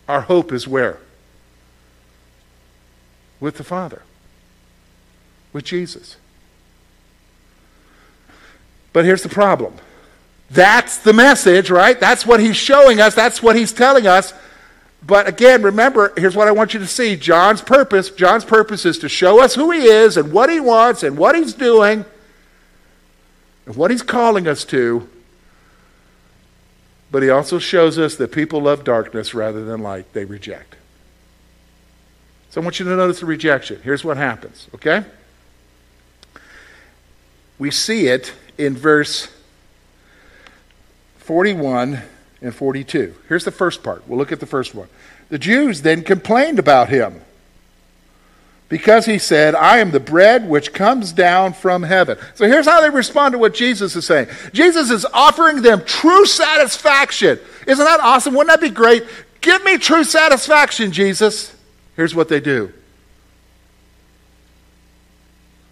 Our 0.08 0.22
hope 0.22 0.54
is 0.54 0.68
where? 0.68 1.00
With 3.40 3.58
the 3.58 3.64
Father, 3.64 4.04
with 5.52 5.66
Jesus. 5.66 6.18
But 8.94 9.04
here's 9.04 9.24
the 9.24 9.30
problem 9.30 9.74
that's 10.50 11.00
the 11.00 11.12
message, 11.12 11.72
right? 11.72 12.00
That's 12.00 12.26
what 12.26 12.40
he's 12.40 12.56
showing 12.56 13.02
us, 13.02 13.16
that's 13.16 13.42
what 13.42 13.56
he's 13.56 13.74
telling 13.74 14.08
us. 14.08 14.34
But 15.06 15.28
again, 15.28 15.62
remember, 15.62 16.14
here's 16.18 16.36
what 16.36 16.48
I 16.48 16.52
want 16.52 16.74
you 16.74 16.80
to 16.80 16.88
see 16.88 17.16
John's 17.16 17.62
purpose. 17.62 18.10
John's 18.10 18.46
purpose 18.46 18.86
is 18.86 18.98
to 19.00 19.10
show 19.10 19.42
us 19.42 19.54
who 19.54 19.70
he 19.72 19.84
is 19.84 20.18
and 20.18 20.32
what 20.32 20.50
he 20.50 20.60
wants 20.60 21.04
and 21.04 21.18
what 21.18 21.36
he's 21.36 21.54
doing 21.54 22.06
and 23.66 23.76
what 23.76 23.92
he's 23.92 24.02
calling 24.02 24.48
us 24.48 24.66
to. 24.66 25.08
But 27.12 27.24
he 27.24 27.30
also 27.30 27.60
shows 27.60 27.98
us 27.98 28.16
that 28.16 28.32
people 28.32 28.62
love 28.62 28.84
darkness 28.84 29.34
rather 29.34 29.64
than 29.64 29.82
light. 29.82 30.12
They 30.14 30.26
reject. 30.26 30.76
So 32.50 32.62
I 32.62 32.64
want 32.64 32.80
you 32.80 32.86
to 32.86 32.96
notice 32.96 33.20
the 33.20 33.26
rejection. 33.26 33.82
Here's 33.84 34.04
what 34.04 34.18
happens, 34.18 34.68
okay? 34.76 35.04
We 37.58 37.72
see 37.72 38.08
it 38.08 38.34
in 38.58 38.76
verse 38.76 39.28
41 41.18 42.02
and 42.42 42.56
42. 42.56 43.16
Here's 43.28 43.46
the 43.46 43.52
first 43.52 43.84
part. 43.84 44.08
We'll 44.08 44.18
look 44.18 44.32
at 44.32 44.40
the 44.40 44.46
first 44.46 44.76
one. 44.76 44.88
The 45.30 45.40
Jews 45.40 45.82
then 45.82 46.04
complained 46.04 46.60
about 46.60 46.90
him 46.90 47.22
because 48.76 49.06
he 49.06 49.18
said, 49.18 49.56
I 49.56 49.78
am 49.78 49.92
the 49.92 50.02
bread 50.02 50.50
which 50.50 50.74
comes 50.74 51.14
down 51.14 51.54
from 51.54 51.82
heaven. 51.82 52.18
So 52.34 52.46
here's 52.46 52.66
how 52.66 52.82
they 52.82 52.90
respond 52.90 53.32
to 53.32 53.38
what 53.38 53.54
Jesus 53.54 53.96
is 53.96 54.06
saying 54.06 54.28
Jesus 54.52 54.92
is 54.92 55.06
offering 55.14 55.62
them 55.62 55.86
true 55.86 56.26
satisfaction. 56.26 57.40
Isn't 57.68 57.86
that 57.86 58.02
awesome? 58.02 58.34
Wouldn't 58.34 58.50
that 58.50 58.60
be 58.60 58.76
great? 58.76 59.06
Give 59.40 59.64
me 59.64 59.78
true 59.78 60.04
satisfaction, 60.04 60.92
Jesus. 60.92 61.56
Here's 61.96 62.14
what 62.14 62.28
they 62.28 62.42
do. 62.42 62.74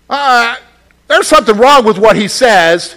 Uh, 0.10 0.56
there's 1.10 1.28
something 1.28 1.58
wrong 1.58 1.84
with 1.84 1.98
what 1.98 2.16
he 2.16 2.30
says. 2.30 2.96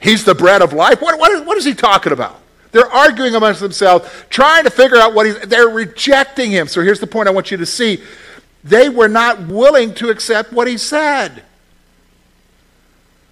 He's 0.00 0.24
the 0.24 0.34
bread 0.34 0.62
of 0.62 0.72
life. 0.72 1.00
What, 1.00 1.16
what, 1.20 1.30
is, 1.30 1.42
what 1.42 1.56
is 1.58 1.64
he 1.64 1.74
talking 1.74 2.10
about? 2.10 2.40
They're 2.76 2.92
arguing 2.92 3.34
amongst 3.34 3.60
themselves, 3.60 4.06
trying 4.28 4.64
to 4.64 4.70
figure 4.70 4.98
out 4.98 5.14
what 5.14 5.24
he's. 5.24 5.38
They're 5.40 5.70
rejecting 5.70 6.50
him. 6.50 6.68
So 6.68 6.82
here's 6.82 7.00
the 7.00 7.06
point 7.06 7.26
I 7.26 7.30
want 7.30 7.50
you 7.50 7.56
to 7.56 7.64
see. 7.64 8.02
They 8.64 8.90
were 8.90 9.08
not 9.08 9.46
willing 9.46 9.94
to 9.94 10.10
accept 10.10 10.52
what 10.52 10.68
he 10.68 10.76
said. 10.76 11.42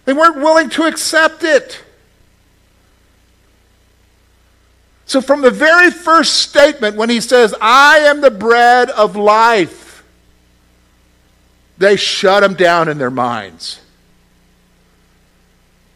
They 0.07 0.14
weren't 0.14 0.37
willing 0.37 0.70
to 0.70 0.85
accept 0.85 1.44
it. 1.44 1.85
So, 5.04 5.20
from 5.20 5.42
the 5.42 5.50
very 5.50 5.90
first 5.90 6.37
statement, 6.37 6.96
when 6.96 7.11
he 7.11 7.20
says, 7.20 7.54
I 7.61 7.98
am 7.98 8.22
the 8.22 8.30
bread 8.30 8.88
of 8.88 9.14
life, 9.14 10.04
they 11.76 11.96
shut 11.96 12.42
him 12.42 12.54
down 12.54 12.88
in 12.88 12.96
their 12.96 13.11
minds 13.11 13.83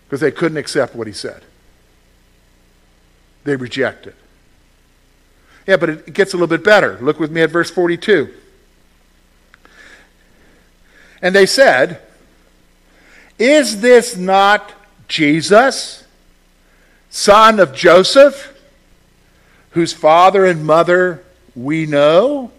because 0.04 0.20
they 0.20 0.32
couldn't 0.32 0.58
accept 0.58 0.94
what 0.94 1.06
he 1.06 1.14
said. 1.14 1.44
They 3.44 3.56
reject 3.56 4.06
it. 4.06 4.14
Yeah, 5.66 5.76
but 5.76 5.90
it 5.90 6.12
gets 6.14 6.32
a 6.32 6.36
little 6.36 6.48
bit 6.48 6.64
better. 6.64 6.98
Look 7.00 7.20
with 7.20 7.30
me 7.30 7.42
at 7.42 7.50
verse 7.50 7.70
42. 7.70 8.32
And 11.20 11.34
they 11.34 11.46
said, 11.46 12.00
Is 13.38 13.80
this 13.80 14.16
not 14.16 14.72
Jesus, 15.08 16.04
son 17.10 17.60
of 17.60 17.74
Joseph, 17.74 18.54
whose 19.70 19.92
father 19.92 20.46
and 20.46 20.64
mother 20.64 21.22
we 21.54 21.86
know? 21.86 22.50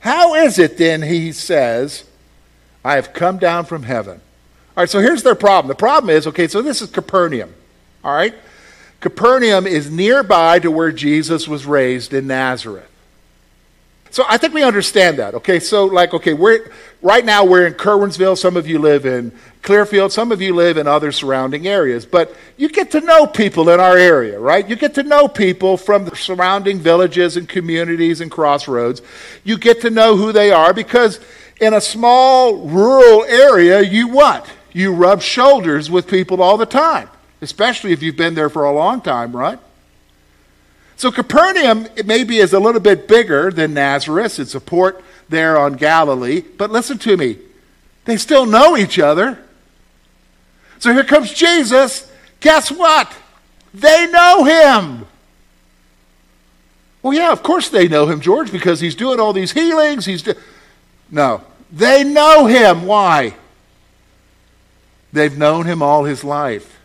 How 0.00 0.34
is 0.34 0.58
it 0.58 0.76
then, 0.76 1.02
he 1.02 1.32
says, 1.32 2.04
I 2.84 2.96
have 2.96 3.12
come 3.12 3.38
down 3.38 3.66
from 3.66 3.84
heaven? 3.84 4.20
All 4.76 4.82
right, 4.82 4.90
so 4.90 5.00
here's 5.00 5.22
their 5.22 5.34
problem. 5.34 5.68
The 5.68 5.74
problem 5.74 6.10
is 6.10 6.26
okay, 6.26 6.48
so 6.48 6.62
this 6.62 6.80
is 6.80 6.90
Capernaum. 6.90 7.52
All 8.02 8.14
right? 8.14 8.34
Capernaum 9.00 9.66
is 9.66 9.90
nearby 9.90 10.58
to 10.58 10.70
where 10.70 10.92
Jesus 10.92 11.48
was 11.48 11.66
raised 11.66 12.12
in 12.12 12.26
Nazareth. 12.26 12.86
So 14.12 14.24
I 14.28 14.38
think 14.38 14.54
we 14.54 14.62
understand 14.64 15.18
that. 15.20 15.34
Okay, 15.34 15.60
so 15.60 15.86
like, 15.86 16.12
okay, 16.12 16.34
we're 16.34 16.70
right 17.00 17.24
now 17.24 17.44
we're 17.44 17.66
in 17.66 17.74
Curwensville. 17.74 18.36
Some 18.36 18.56
of 18.56 18.66
you 18.66 18.80
live 18.80 19.06
in 19.06 19.32
Clearfield. 19.62 20.12
Some 20.12 20.32
of 20.32 20.42
you 20.42 20.54
live 20.54 20.76
in 20.78 20.88
other 20.88 21.12
surrounding 21.12 21.68
areas. 21.68 22.04
But 22.06 22.34
you 22.56 22.68
get 22.68 22.90
to 22.90 23.00
know 23.00 23.26
people 23.26 23.70
in 23.70 23.78
our 23.78 23.96
area, 23.96 24.38
right? 24.40 24.68
You 24.68 24.74
get 24.74 24.94
to 24.94 25.04
know 25.04 25.28
people 25.28 25.76
from 25.76 26.06
the 26.06 26.16
surrounding 26.16 26.80
villages 26.80 27.36
and 27.36 27.48
communities 27.48 28.20
and 28.20 28.30
crossroads. 28.30 29.00
You 29.44 29.56
get 29.56 29.80
to 29.82 29.90
know 29.90 30.16
who 30.16 30.32
they 30.32 30.50
are 30.50 30.74
because 30.74 31.20
in 31.60 31.74
a 31.74 31.80
small 31.80 32.56
rural 32.66 33.24
area, 33.24 33.80
you 33.80 34.08
what? 34.08 34.50
You 34.72 34.92
rub 34.92 35.22
shoulders 35.22 35.90
with 35.90 36.08
people 36.08 36.42
all 36.42 36.56
the 36.56 36.66
time, 36.66 37.08
especially 37.40 37.92
if 37.92 38.02
you've 38.02 38.16
been 38.16 38.34
there 38.34 38.50
for 38.50 38.64
a 38.64 38.72
long 38.72 39.00
time, 39.00 39.34
right? 39.34 39.58
So 40.96 41.10
Capernaum, 41.10 41.86
it 41.96 42.06
maybe 42.06 42.36
is 42.36 42.52
a 42.52 42.60
little 42.60 42.80
bit 42.80 43.08
bigger 43.08 43.50
than 43.50 43.72
Nazareth. 43.72 44.38
It's 44.38 44.54
a 44.54 44.60
port 44.60 45.02
there 45.30 45.56
on 45.56 45.74
Galilee. 45.74 46.42
But 46.42 46.70
listen 46.70 46.98
to 46.98 47.16
me. 47.16 47.38
They 48.04 48.18
still 48.18 48.44
know 48.44 48.76
each 48.76 48.98
other. 48.98 49.38
So 50.78 50.92
here 50.92 51.04
comes 51.04 51.32
Jesus. 51.32 52.10
Guess 52.40 52.70
what? 52.70 53.14
They 53.72 54.10
know 54.10 54.44
him. 54.44 55.06
Well, 57.02 57.14
yeah, 57.14 57.32
of 57.32 57.42
course 57.42 57.70
they 57.70 57.88
know 57.88 58.06
him, 58.06 58.20
George, 58.20 58.52
because 58.52 58.80
he's 58.80 58.94
doing 58.94 59.20
all 59.20 59.32
these 59.32 59.52
healings. 59.52 60.04
He's 60.04 60.22
do- 60.22 60.34
no, 61.10 61.42
they 61.72 62.04
know 62.04 62.46
him. 62.46 62.84
Why? 62.84 63.34
They've 65.12 65.36
known 65.36 65.66
him 65.66 65.82
all 65.82 66.04
his 66.04 66.24
life. 66.24 66.79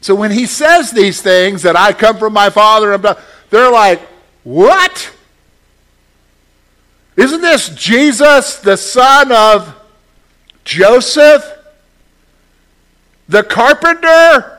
So 0.00 0.14
when 0.14 0.30
he 0.30 0.46
says 0.46 0.90
these 0.90 1.20
things 1.20 1.62
that 1.62 1.76
I 1.76 1.92
come 1.92 2.16
from 2.16 2.32
my 2.32 2.50
father, 2.50 2.96
they're 3.50 3.70
like, 3.70 4.00
what? 4.44 5.12
Isn't 7.16 7.42
this 7.42 7.68
Jesus, 7.70 8.56
the 8.56 8.76
son 8.76 9.30
of 9.30 9.76
Joseph, 10.64 11.44
the 13.28 13.42
carpenter? 13.42 14.56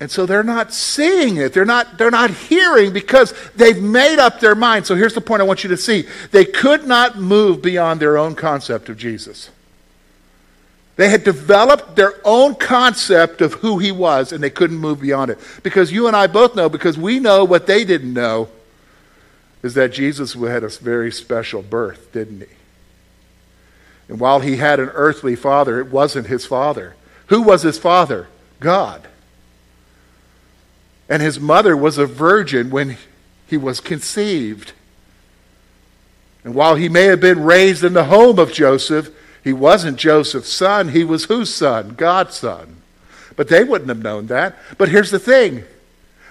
And 0.00 0.10
so 0.10 0.26
they're 0.26 0.42
not 0.42 0.72
seeing 0.72 1.36
it. 1.36 1.52
They're 1.52 1.64
not, 1.64 1.96
they're 1.96 2.10
not 2.10 2.30
hearing 2.30 2.92
because 2.92 3.32
they've 3.54 3.80
made 3.80 4.18
up 4.18 4.40
their 4.40 4.56
mind. 4.56 4.84
So 4.84 4.96
here's 4.96 5.14
the 5.14 5.20
point 5.20 5.40
I 5.40 5.44
want 5.44 5.62
you 5.62 5.70
to 5.70 5.76
see. 5.76 6.04
They 6.32 6.44
could 6.44 6.86
not 6.86 7.18
move 7.18 7.62
beyond 7.62 8.00
their 8.00 8.18
own 8.18 8.34
concept 8.34 8.88
of 8.88 8.98
Jesus. 8.98 9.50
They 10.96 11.08
had 11.08 11.24
developed 11.24 11.96
their 11.96 12.14
own 12.24 12.54
concept 12.54 13.40
of 13.40 13.54
who 13.54 13.78
he 13.78 13.90
was, 13.90 14.32
and 14.32 14.42
they 14.42 14.50
couldn't 14.50 14.76
move 14.76 15.00
beyond 15.00 15.30
it. 15.30 15.38
Because 15.62 15.90
you 15.90 16.06
and 16.06 16.14
I 16.14 16.28
both 16.28 16.54
know, 16.54 16.68
because 16.68 16.96
we 16.96 17.18
know 17.18 17.44
what 17.44 17.66
they 17.66 17.84
didn't 17.84 18.12
know, 18.12 18.48
is 19.62 19.74
that 19.74 19.92
Jesus 19.92 20.34
had 20.34 20.62
a 20.62 20.68
very 20.68 21.10
special 21.10 21.62
birth, 21.62 22.12
didn't 22.12 22.40
he? 22.40 22.56
And 24.08 24.20
while 24.20 24.40
he 24.40 24.56
had 24.56 24.78
an 24.78 24.90
earthly 24.90 25.34
father, 25.34 25.80
it 25.80 25.90
wasn't 25.90 26.26
his 26.26 26.46
father. 26.46 26.94
Who 27.28 27.42
was 27.42 27.62
his 27.62 27.78
father? 27.78 28.28
God. 28.60 29.08
And 31.08 31.22
his 31.22 31.40
mother 31.40 31.76
was 31.76 31.98
a 31.98 32.06
virgin 32.06 32.70
when 32.70 32.98
he 33.46 33.56
was 33.56 33.80
conceived. 33.80 34.72
And 36.44 36.54
while 36.54 36.74
he 36.74 36.88
may 36.88 37.04
have 37.04 37.20
been 37.20 37.42
raised 37.42 37.82
in 37.82 37.94
the 37.94 38.04
home 38.04 38.38
of 38.38 38.52
Joseph, 38.52 39.10
he 39.44 39.52
wasn't 39.52 39.98
Joseph's 39.98 40.50
son, 40.50 40.88
he 40.88 41.04
was 41.04 41.24
whose 41.24 41.54
son? 41.54 41.90
God's 41.90 42.34
son. 42.34 42.76
But 43.36 43.48
they 43.48 43.62
wouldn't 43.62 43.90
have 43.90 44.02
known 44.02 44.28
that. 44.28 44.56
But 44.78 44.88
here's 44.88 45.10
the 45.10 45.18
thing 45.18 45.64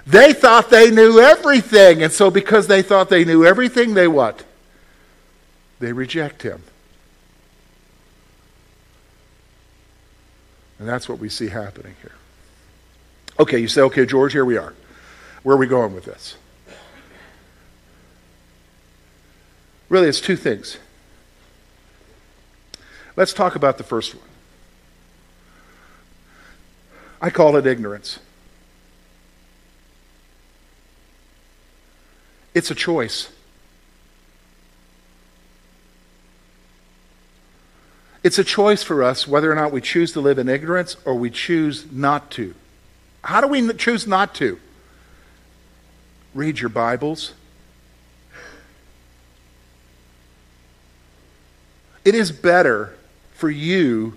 they 0.07 0.33
thought 0.33 0.71
they 0.71 0.89
knew 0.89 1.19
everything. 1.19 2.01
And 2.01 2.11
so, 2.11 2.31
because 2.31 2.65
they 2.65 2.81
thought 2.81 3.09
they 3.09 3.23
knew 3.23 3.45
everything, 3.45 3.93
they 3.93 4.07
what? 4.07 4.43
They 5.79 5.93
reject 5.93 6.41
him. 6.41 6.63
And 10.79 10.89
that's 10.89 11.07
what 11.07 11.19
we 11.19 11.29
see 11.29 11.49
happening 11.49 11.95
here. 12.01 12.11
Okay, 13.39 13.59
you 13.59 13.67
say, 13.67 13.81
okay, 13.81 14.05
George, 14.05 14.33
here 14.33 14.43
we 14.43 14.57
are. 14.57 14.73
Where 15.43 15.55
are 15.55 15.59
we 15.59 15.67
going 15.67 15.93
with 15.93 16.05
this? 16.05 16.35
Really, 19.87 20.07
it's 20.07 20.19
two 20.19 20.35
things. 20.35 20.77
Let's 23.15 23.33
talk 23.33 23.55
about 23.55 23.77
the 23.77 23.83
first 23.83 24.15
one. 24.15 24.23
I 27.21 27.29
call 27.29 27.55
it 27.55 27.65
ignorance. 27.65 28.19
It's 32.53 32.69
a 32.69 32.75
choice. 32.75 33.29
It's 38.23 38.39
a 38.39 38.43
choice 38.43 38.83
for 38.83 39.03
us 39.03 39.27
whether 39.27 39.51
or 39.51 39.55
not 39.55 39.71
we 39.71 39.81
choose 39.81 40.13
to 40.13 40.21
live 40.21 40.39
in 40.39 40.47
ignorance 40.47 40.95
or 41.05 41.15
we 41.15 41.29
choose 41.29 41.91
not 41.91 42.31
to. 42.31 42.55
How 43.23 43.41
do 43.41 43.47
we 43.47 43.73
choose 43.73 44.07
not 44.07 44.33
to? 44.35 44.59
Read 46.33 46.59
your 46.59 46.69
Bibles. 46.69 47.33
It 52.05 52.15
is 52.15 52.31
better 52.31 52.95
for 53.43 53.49
you 53.49 54.15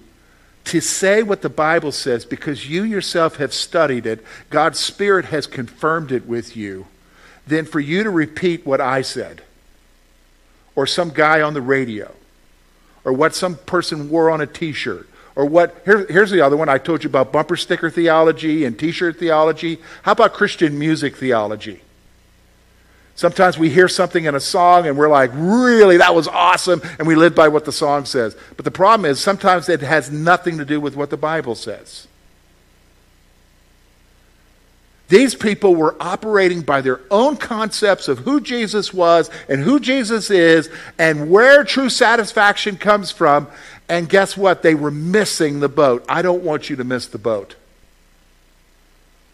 to 0.63 0.81
say 0.81 1.21
what 1.21 1.43
the 1.43 1.49
Bible 1.49 1.91
says 1.91 2.25
because 2.25 2.71
you 2.71 2.85
yourself 2.85 3.39
have 3.39 3.53
studied 3.53 4.07
it, 4.07 4.25
God's 4.51 4.79
Spirit 4.79 5.25
has 5.25 5.49
confirmed 5.49 6.13
it 6.13 6.27
with 6.27 6.57
you, 6.57 6.87
than 7.45 7.65
for 7.65 7.81
you 7.81 8.05
to 8.05 8.11
repeat 8.11 8.65
what 8.65 8.81
I 8.81 9.03
said 9.03 9.43
or 10.77 10.87
some 10.87 11.11
guy 11.11 11.43
on 11.43 11.55
the 11.55 11.61
radio 11.61 12.15
or 13.03 13.13
what 13.13 13.35
some 13.35 13.57
person 13.57 14.11
wore 14.11 14.31
on 14.31 14.41
a 14.41 14.47
t 14.47 14.71
shirt 14.71 15.09
or 15.35 15.45
what, 15.45 15.83
here, 15.85 16.07
here's 16.07 16.31
the 16.31 16.43
other 16.43 16.57
one. 16.57 16.69
I 16.69 16.79
told 16.79 17.03
you 17.03 17.11
about 17.11 17.33
bumper 17.33 17.57
sticker 17.57 17.91
theology 17.91 18.65
and 18.65 18.79
t 18.79 18.93
shirt 18.93 19.19
theology. 19.19 19.81
How 20.03 20.13
about 20.13 20.35
Christian 20.35 20.79
music 20.79 21.17
theology? 21.17 21.81
Sometimes 23.17 23.59
we 23.59 23.71
hear 23.71 23.89
something 23.89 24.27
in 24.27 24.35
a 24.35 24.41
song 24.41 24.87
and 24.87 24.97
we're 24.97 25.09
like, 25.09 25.31
really, 25.35 25.97
that 25.97 26.15
was 26.15 26.29
awesome, 26.29 26.83
and 26.99 27.09
we 27.09 27.15
live 27.15 27.35
by 27.35 27.49
what 27.49 27.65
the 27.65 27.73
song 27.73 28.05
says. 28.05 28.37
But 28.57 28.67
the 28.67 28.71
problem 28.71 29.11
is 29.11 29.19
sometimes 29.19 29.71
it 29.71 29.81
has 29.81 30.11
nothing 30.11 30.59
to 30.59 30.67
do 30.67 30.81
with 30.81 30.97
what 30.97 31.09
the 31.09 31.17
Bible 31.17 31.55
says. 31.55 32.07
These 35.09 35.35
people 35.35 35.75
were 35.75 35.97
operating 35.99 36.61
by 36.61 36.83
their 36.83 37.01
own 37.11 37.37
concepts 37.37 38.09
of 38.09 38.19
who 38.19 38.41
Jesus 38.41 38.93
was 38.93 39.31
and 39.49 39.63
who 39.63 39.81
Jesus 39.81 40.31
is 40.31 40.69
and 40.99 41.31
where 41.31 41.65
true 41.65 41.89
satisfaction 41.89 42.77
comes 42.77 43.13
from. 43.13 43.47
And 43.89 44.09
guess 44.09 44.37
what? 44.37 44.63
They 44.63 44.75
were 44.75 44.91
missing 44.91 45.61
the 45.61 45.69
boat. 45.69 46.05
I 46.09 46.23
don't 46.23 46.43
want 46.43 46.69
you 46.69 46.77
to 46.77 46.85
miss 46.85 47.07
the 47.07 47.19
boat 47.19 47.55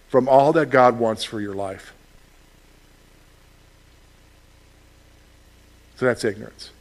from 0.08 0.28
all 0.28 0.52
that 0.52 0.66
God 0.66 0.98
wants 0.98 1.24
for 1.24 1.40
your 1.40 1.54
life. 1.54 1.94
So 6.02 6.06
that's 6.06 6.24
ignorance. 6.24 6.72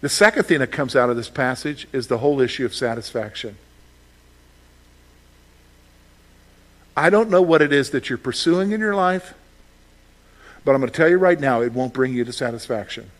The 0.00 0.08
second 0.08 0.44
thing 0.44 0.60
that 0.60 0.68
comes 0.68 0.94
out 0.94 1.10
of 1.10 1.16
this 1.16 1.28
passage 1.28 1.88
is 1.92 2.06
the 2.06 2.18
whole 2.18 2.40
issue 2.40 2.64
of 2.64 2.72
satisfaction. 2.72 3.56
I 6.96 7.10
don't 7.10 7.30
know 7.30 7.42
what 7.42 7.62
it 7.62 7.72
is 7.72 7.90
that 7.90 8.08
you're 8.08 8.16
pursuing 8.16 8.70
in 8.70 8.78
your 8.78 8.94
life, 8.94 9.34
but 10.64 10.76
I'm 10.76 10.80
going 10.80 10.92
to 10.92 10.96
tell 10.96 11.08
you 11.08 11.18
right 11.18 11.40
now, 11.40 11.62
it 11.62 11.72
won't 11.72 11.92
bring 11.92 12.14
you 12.14 12.24
to 12.26 12.32
satisfaction. 12.32 13.10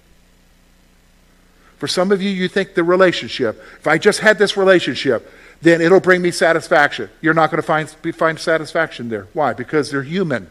For 1.79 1.89
some 1.89 2.13
of 2.13 2.23
you, 2.23 2.31
you 2.31 2.47
think 2.47 2.75
the 2.75 2.85
relationship, 2.85 3.61
if 3.81 3.89
I 3.89 3.99
just 3.99 4.21
had 4.21 4.39
this 4.39 4.57
relationship, 4.57 5.29
then 5.63 5.81
it'll 5.81 5.99
bring 5.99 6.23
me 6.23 6.31
satisfaction. 6.31 7.11
You're 7.21 7.35
not 7.35 7.51
going 7.51 7.61
to 7.61 7.67
find, 7.67 7.91
find 8.15 8.39
satisfaction 8.39 9.09
there. 9.09 9.27
Why? 9.33 9.53
Because 9.53 9.91
they're 9.91 10.05
human. 10.05 10.49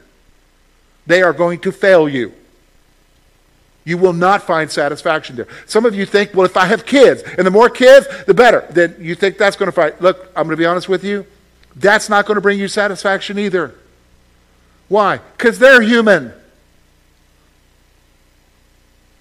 They 1.07 1.21
are 1.21 1.31
going 1.31 1.59
to 1.59 1.71
fail 1.71 2.09
you. 2.09 2.33
You 3.85 3.97
will 3.97 4.13
not 4.13 4.43
find 4.43 4.71
satisfaction 4.71 5.35
there. 5.35 5.47
Some 5.65 5.85
of 5.85 5.93
you 5.93 6.05
think, 6.05 6.33
well, 6.33 6.45
if 6.45 6.55
I 6.55 6.65
have 6.65 6.85
kids, 6.85 7.21
and 7.37 7.45
the 7.45 7.51
more 7.51 7.69
kids, 7.69 8.07
the 8.25 8.33
better. 8.33 8.65
Then 8.69 8.95
you 8.99 9.13
think 9.13 9.37
that's 9.37 9.57
going 9.57 9.67
to 9.67 9.73
fight. 9.73 10.01
Look, 10.01 10.31
I'm 10.35 10.43
going 10.43 10.55
to 10.55 10.57
be 10.57 10.65
honest 10.65 10.87
with 10.87 11.03
you. 11.03 11.25
That's 11.75 12.07
not 12.07 12.25
going 12.25 12.35
to 12.35 12.41
bring 12.41 12.59
you 12.59 12.67
satisfaction 12.67 13.37
either. 13.37 13.75
Why? 14.87 15.19
Because 15.37 15.59
they're 15.59 15.81
human. 15.81 16.33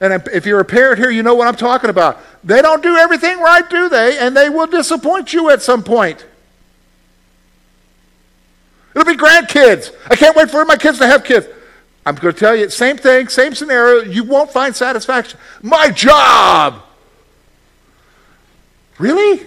And 0.01 0.27
if 0.33 0.46
you're 0.46 0.61
a 0.61 0.64
parent 0.64 0.98
here, 0.98 1.11
you 1.11 1.22
know 1.22 1.35
what 1.35 1.48
I'm 1.48 1.55
talking 1.57 1.88
about. 1.88 2.20
They 2.44 2.61
don't 2.61 2.83
do 2.83 2.96
everything 2.96 3.38
right, 3.38 3.68
do 3.68 3.88
they? 3.88 4.18
And 4.18 4.37
they 4.37 4.48
will 4.48 4.66
disappoint 4.66 5.33
you 5.33 5.51
at 5.51 5.62
some 5.62 5.83
point. 5.83 6.27
It'll 8.94 9.07
be 9.07 9.16
grandkids. 9.16 9.94
I 10.11 10.16
can't 10.16 10.37
wait 10.37 10.51
for 10.51 10.64
my 10.64 10.77
kids 10.77 10.98
to 10.98 11.07
have 11.07 11.25
kids. 11.25 11.46
I'm 12.05 12.17
going 12.17 12.35
to 12.35 12.38
tell 12.38 12.57
you, 12.57 12.69
same 12.69 12.97
thing, 12.97 13.29
same 13.29 13.55
scenario. 13.55 14.03
You 14.03 14.25
won't 14.25 14.51
find 14.51 14.75
satisfaction. 14.75 15.38
My 15.62 15.91
job. 15.91 16.83
Really? 18.99 19.47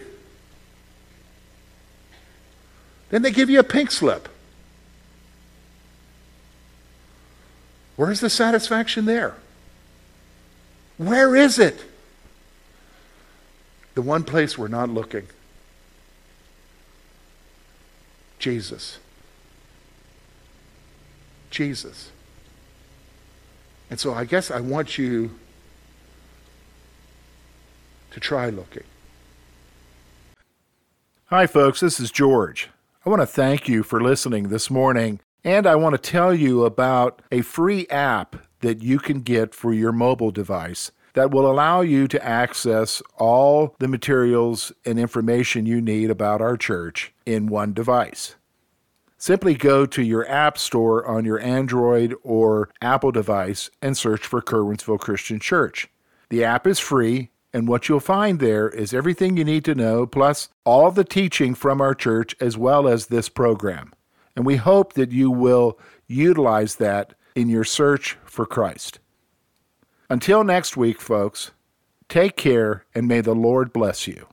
Then 3.10 3.22
they 3.22 3.32
give 3.32 3.50
you 3.50 3.60
a 3.60 3.64
pink 3.64 3.92
slip. 3.92 4.30
Where's 7.96 8.20
the 8.20 8.30
satisfaction 8.30 9.06
there? 9.06 9.36
Where 10.98 11.36
is 11.36 11.60
it? 11.60 11.84
The 13.96 14.02
one 14.02 14.24
place 14.24 14.58
we're 14.58 14.68
not 14.68 14.90
looking 14.90 15.28
Jesus. 18.46 19.00
Jesus. 21.50 22.12
And 23.90 24.00
so 24.00 24.14
I 24.14 24.26
guess 24.26 24.50
I 24.50 24.60
want 24.60 24.98
you 24.98 25.32
to 28.12 28.20
try 28.20 28.50
looking. 28.50 28.84
Hi, 31.26 31.48
folks. 31.48 31.80
This 31.80 32.00
is 32.00 32.12
George. 32.12 32.70
I 33.06 33.10
want 33.10 33.22
to 33.22 33.28
thank 33.28 33.68
you 33.68 33.84
for 33.84 34.02
listening 34.02 34.50
this 34.50 34.70
morning, 34.70 35.20
and 35.44 35.68
I 35.68 35.76
want 35.76 35.94
to 35.94 36.12
tell 36.12 36.34
you 36.34 36.66
about 36.66 37.22
a 37.32 37.42
free 37.42 37.88
app 37.90 38.36
that 38.62 38.82
you 38.82 39.00
can 39.00 39.22
get 39.22 39.54
for 39.54 39.74
your 39.74 39.92
mobile 39.92 40.32
device 40.32 40.92
that 41.14 41.32
will 41.32 41.50
allow 41.50 41.82
you 41.82 42.08
to 42.08 42.26
access 42.26 43.02
all 43.18 43.76
the 43.80 43.88
materials 43.88 44.72
and 44.86 45.00
information 45.00 45.66
you 45.66 45.82
need 45.82 46.10
about 46.10 46.42
our 46.42 46.58
church 46.58 47.14
in 47.26 47.48
one 47.48 47.74
device. 47.74 48.36
Simply 49.18 49.54
go 49.56 49.86
to 49.86 50.04
your 50.04 50.28
App 50.30 50.58
Store 50.58 51.06
on 51.06 51.26
your 51.26 51.40
Android 51.40 52.16
or 52.24 52.70
Apple 52.82 53.12
device 53.12 53.70
and 53.82 53.98
search 53.98 54.26
for 54.26 54.42
Curwensville 54.42 55.00
Christian 55.00 55.40
Church. 55.40 55.88
The 56.30 56.44
app 56.44 56.68
is 56.68 56.80
free 56.80 57.30
and 57.56 57.70
what 57.70 57.88
you'll 57.88 58.02
find 58.02 58.42
there 58.42 58.68
is 58.68 58.94
everything 58.94 59.38
you 59.38 59.46
need 59.46 59.64
to 59.64 59.74
know, 59.74 60.06
plus 60.06 60.50
all 60.66 60.92
the 60.92 61.06
teaching 61.06 61.56
from 61.56 61.80
our 61.80 61.96
church, 61.96 62.36
as 62.42 62.58
well 62.58 62.86
as 62.86 63.08
this 63.08 63.30
program. 63.30 63.94
And 64.36 64.46
we 64.46 64.58
hope 64.58 64.92
that 64.96 65.14
you 65.14 65.32
will 65.32 65.80
utilize 66.06 66.76
that 66.76 67.14
in 67.34 67.48
your 67.48 67.64
search 67.64 68.18
for 68.26 68.46
Christ. 68.46 69.00
Until 70.10 70.44
next 70.44 70.76
week, 70.76 71.00
folks, 71.00 71.52
take 72.10 72.36
care 72.36 72.84
and 72.94 73.08
may 73.08 73.22
the 73.22 73.34
Lord 73.34 73.72
bless 73.72 74.06
you. 74.06 74.28